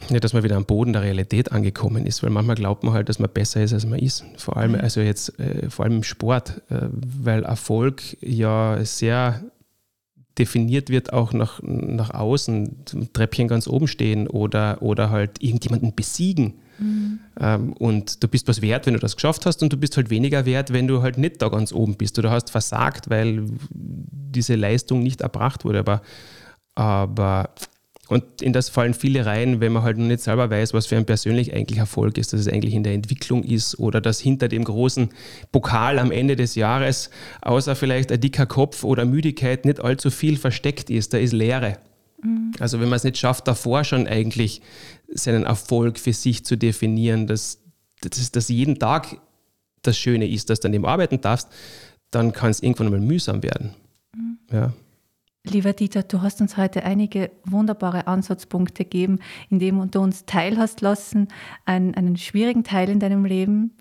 Ja, 0.10 0.20
dass 0.20 0.34
man 0.34 0.44
wieder 0.44 0.56
am 0.56 0.65
Boden 0.65 0.94
der 0.94 1.02
Realität 1.02 1.52
angekommen 1.52 2.06
ist, 2.06 2.24
weil 2.24 2.30
manchmal 2.30 2.56
glaubt 2.56 2.84
man 2.84 2.94
halt, 2.94 3.10
dass 3.10 3.20
man 3.20 3.30
besser 3.30 3.63
ist, 3.63 3.74
als 3.74 3.86
man 3.86 4.00
ist. 4.00 4.24
Vor 4.38 4.58
allem, 4.58 4.74
mhm. 4.74 4.80
also 4.80 5.02
jetzt, 5.02 5.39
äh, 5.39 5.70
vor 5.70 5.86
allem 5.86 5.98
im 5.98 6.04
Sport, 6.04 6.62
äh, 6.70 6.88
weil 6.91 7.44
Erfolg 7.44 8.02
ja 8.22 8.84
sehr 8.84 9.44
definiert 10.38 10.89
wird, 10.89 11.13
auch 11.13 11.34
nach, 11.34 11.62
nach 11.63 12.12
außen, 12.12 13.12
Treppchen 13.13 13.48
ganz 13.48 13.68
oben 13.68 13.88
stehen 13.88 14.28
oder, 14.28 14.82
oder 14.82 15.10
halt 15.10 15.41
irgendjemanden 15.41 15.96
besiegen. 15.96 16.56
Mhm. 16.78 17.20
Ähm, 17.39 17.74
und 17.74 18.22
du 18.22 18.28
bist 18.28 18.48
was 18.48 18.62
wert, 18.62 18.86
wenn 18.86 18.94
du 18.94 19.00
das 19.00 19.15
geschafft 19.15 19.46
hast, 19.46 19.63
und 19.63 19.72
du 19.72 19.78
bist 19.78 19.96
halt 19.96 20.10
weniger 20.10 20.46
wert, 20.46 20.74
wenn 20.74 20.88
du 20.88 21.02
halt 21.02 21.18
nicht 21.18 21.41
da 21.41 21.50
ganz 21.50 21.72
oben 21.72 21.96
bist. 21.96 22.20
Oder 22.20 22.32
hast 22.32 22.50
versagt, 22.50 23.10
weil 23.10 23.46
diese 23.72 24.56
Leistung 24.56 25.02
nicht 25.04 25.22
erbracht 25.22 25.63
wurde. 25.63 25.80
Aber, 25.80 26.02
aber 26.76 27.50
und 28.08 28.41
in 28.41 28.54
das 28.54 28.70
fallen 28.70 28.94
viele 28.94 29.26
rein, 29.26 29.62
wenn 29.62 29.72
man 29.72 29.84
halt 29.84 29.98
noch 29.98 30.06
nicht 30.06 30.22
selber 30.22 30.50
weiß, 30.50 30.74
was 30.74 30.86
für 30.86 30.96
ein 30.96 31.06
persönlich 31.06 31.54
eigentlich 31.54 31.80
Erfolg 31.80 32.18
ist, 32.18 32.34
dass 32.34 32.39
es 32.39 32.48
eigentlich 32.48 32.76
in 32.76 32.84
der 32.84 32.94
Entwicklung 32.94 33.44
ist 33.44 33.80
oder 33.80 34.00
dass 34.00 34.20
hinter 34.20 34.48
dem 34.48 34.63
großen 34.63 35.10
Pokal 35.52 35.98
am 35.98 36.12
Ende 36.12 36.36
des 36.36 36.54
Jahres, 36.56 37.10
außer 37.41 37.76
vielleicht 37.76 38.12
ein 38.12 38.22
dicker 38.22 38.46
Kopf 38.46 38.84
oder 38.84 39.06
Müdigkeit, 39.06 39.65
nicht 39.65 39.80
allzu 39.80 40.12
viel 40.12 40.38
versteckt 40.38 40.91
ist. 40.91 41.13
Da 41.13 41.18
ist 41.18 41.34
Leere. 41.34 41.80
Mhm. 42.22 42.52
Also 42.60 42.80
wenn 42.80 42.89
man 42.89 42.98
es 42.98 43.04
nicht 43.04 43.18
schafft, 43.18 43.48
davor 43.48 43.84
schon 43.84 44.08
eigentlich 44.08 44.62
seinen 45.08 45.44
Erfolg 45.44 45.98
für 45.98 46.13
sich 46.13 46.46
zu 46.46 46.58
definieren, 46.58 47.26
dass, 47.26 47.60
dass, 48.02 48.32
dass 48.32 48.50
jeden 48.50 48.78
Tag 48.78 49.20
das 49.82 49.98
Schöne 49.98 50.28
ist, 50.28 50.52
dass 50.52 50.60
du 50.60 50.68
an 50.68 50.74
dem 50.74 50.86
arbeiten 50.86 51.22
darfst, 51.22 51.48
dann 52.12 52.34
kann 52.34 52.52
es 52.52 52.62
irgendwann 52.62 52.91
mal 52.91 53.00
mühsam 53.00 53.41
werden. 53.41 53.74
Mhm. 54.15 54.38
Ja. 54.52 54.74
Lieber 55.47 55.73
Dieter, 55.73 56.01
du 56.01 56.23
hast 56.23 56.41
uns 56.41 56.58
heute 56.58 56.84
einige 56.84 57.29
wunderbare 57.43 58.08
Ansatzpunkte 58.08 58.84
gegeben, 58.84 59.19
indem 59.51 59.91
du 59.91 59.99
uns 60.01 60.25
teilhast 60.25 60.81
lassen, 60.81 61.27
einen, 61.65 61.93
einen 61.93 62.17
schwierigen 62.17 62.63
Teil 62.63 62.89
in 62.89 62.99
deinem 62.99 63.25
Leben, 63.25 63.77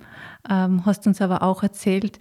ähm, 0.48 0.84
hast 0.84 1.06
uns 1.06 1.22
aber 1.22 1.42
auch 1.42 1.62
erzählt, 1.62 2.18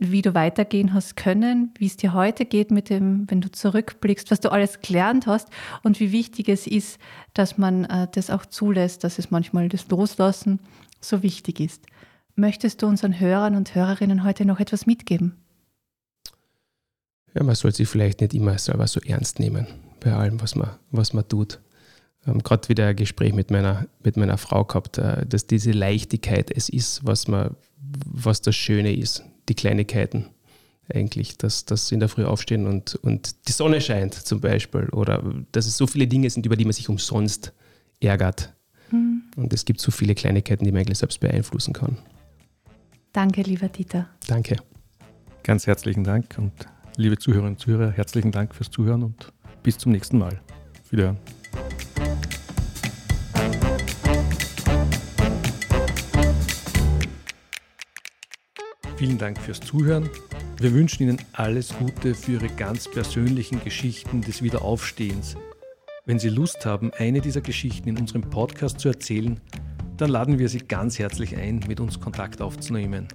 wie 0.00 0.20
du 0.20 0.34
weitergehen 0.34 0.94
hast 0.94 1.16
können, 1.16 1.72
wie 1.78 1.86
es 1.86 1.96
dir 1.96 2.12
heute 2.12 2.44
geht 2.44 2.72
mit 2.72 2.90
dem, 2.90 3.30
wenn 3.30 3.40
du 3.40 3.52
zurückblickst, 3.52 4.32
was 4.32 4.40
du 4.40 4.50
alles 4.50 4.80
gelernt 4.80 5.28
hast 5.28 5.48
und 5.84 6.00
wie 6.00 6.10
wichtig 6.10 6.48
es 6.48 6.66
ist, 6.66 6.98
dass 7.34 7.58
man 7.58 7.84
äh, 7.84 8.08
das 8.10 8.30
auch 8.30 8.44
zulässt, 8.44 9.04
dass 9.04 9.20
es 9.20 9.30
manchmal 9.30 9.68
das 9.68 9.88
Loslassen 9.90 10.58
so 11.00 11.22
wichtig 11.22 11.60
ist. 11.60 11.86
Möchtest 12.34 12.82
du 12.82 12.88
unseren 12.88 13.20
Hörern 13.20 13.54
und 13.54 13.76
Hörerinnen 13.76 14.24
heute 14.24 14.44
noch 14.44 14.58
etwas 14.58 14.86
mitgeben? 14.86 15.36
Ja, 17.34 17.42
man 17.42 17.54
soll 17.54 17.72
sich 17.74 17.88
vielleicht 17.88 18.20
nicht 18.20 18.34
immer 18.34 18.58
selber 18.58 18.86
so 18.86 19.00
ernst 19.00 19.38
nehmen 19.38 19.66
bei 20.00 20.12
allem, 20.12 20.40
was 20.40 20.54
man, 20.54 20.70
was 20.90 21.12
man 21.12 21.26
tut. 21.26 21.60
Ähm, 22.26 22.42
Gerade 22.42 22.68
wieder 22.68 22.88
ein 22.88 22.96
Gespräch 22.96 23.32
mit 23.32 23.50
meiner, 23.50 23.86
mit 24.02 24.16
meiner 24.16 24.38
Frau 24.38 24.64
gehabt, 24.64 24.98
äh, 24.98 25.26
dass 25.26 25.46
diese 25.46 25.72
Leichtigkeit 25.72 26.50
es 26.50 26.68
ist, 26.68 27.04
was, 27.04 27.28
man, 27.28 27.56
was 28.06 28.42
das 28.42 28.56
Schöne 28.56 28.94
ist, 28.94 29.24
die 29.48 29.54
Kleinigkeiten 29.54 30.26
eigentlich, 30.92 31.38
dass 31.38 31.64
das 31.64 31.90
in 31.92 32.00
der 32.00 32.08
Früh 32.08 32.24
aufstehen 32.24 32.66
und, 32.66 32.96
und 32.96 33.48
die 33.48 33.52
Sonne 33.52 33.80
scheint 33.80 34.14
zum 34.14 34.40
Beispiel 34.40 34.88
oder 34.90 35.22
dass 35.52 35.66
es 35.66 35.76
so 35.76 35.86
viele 35.86 36.06
Dinge 36.06 36.28
sind, 36.28 36.44
über 36.44 36.56
die 36.56 36.64
man 36.64 36.72
sich 36.72 36.88
umsonst 36.88 37.52
ärgert. 38.00 38.52
Mhm. 38.90 39.22
Und 39.36 39.52
es 39.52 39.64
gibt 39.64 39.80
so 39.80 39.90
viele 39.90 40.14
Kleinigkeiten, 40.14 40.64
die 40.64 40.72
man 40.72 40.80
eigentlich 40.80 40.98
selbst 40.98 41.20
beeinflussen 41.20 41.72
kann. 41.72 41.98
Danke, 43.12 43.42
lieber 43.42 43.68
Dieter. 43.68 44.08
Danke. 44.26 44.56
Ganz 45.44 45.66
herzlichen 45.66 46.04
Dank 46.04 46.36
und 46.38 46.52
Liebe 46.98 47.16
Zuhörerinnen 47.16 47.54
und 47.54 47.58
Zuhörer, 47.58 47.90
herzlichen 47.90 48.32
Dank 48.32 48.54
fürs 48.54 48.70
Zuhören 48.70 49.02
und 49.02 49.32
bis 49.62 49.78
zum 49.78 49.92
nächsten 49.92 50.18
Mal. 50.18 50.42
Wiederhören. 50.90 51.16
Vielen 58.96 59.16
Dank 59.16 59.38
fürs 59.40 59.60
Zuhören. 59.60 60.10
Wir 60.58 60.74
wünschen 60.74 61.04
Ihnen 61.04 61.18
alles 61.32 61.74
Gute 61.78 62.14
für 62.14 62.32
Ihre 62.32 62.48
ganz 62.48 62.88
persönlichen 62.90 63.64
Geschichten 63.64 64.20
des 64.20 64.42
Wiederaufstehens. 64.42 65.36
Wenn 66.04 66.18
Sie 66.18 66.28
Lust 66.28 66.66
haben, 66.66 66.92
eine 66.98 67.22
dieser 67.22 67.40
Geschichten 67.40 67.88
in 67.88 67.98
unserem 67.98 68.22
Podcast 68.22 68.80
zu 68.80 68.88
erzählen, 68.88 69.40
dann 69.96 70.10
laden 70.10 70.38
wir 70.38 70.50
Sie 70.50 70.58
ganz 70.58 70.98
herzlich 70.98 71.36
ein, 71.38 71.60
mit 71.66 71.80
uns 71.80 72.00
Kontakt 72.00 72.42
aufzunehmen. 72.42 73.08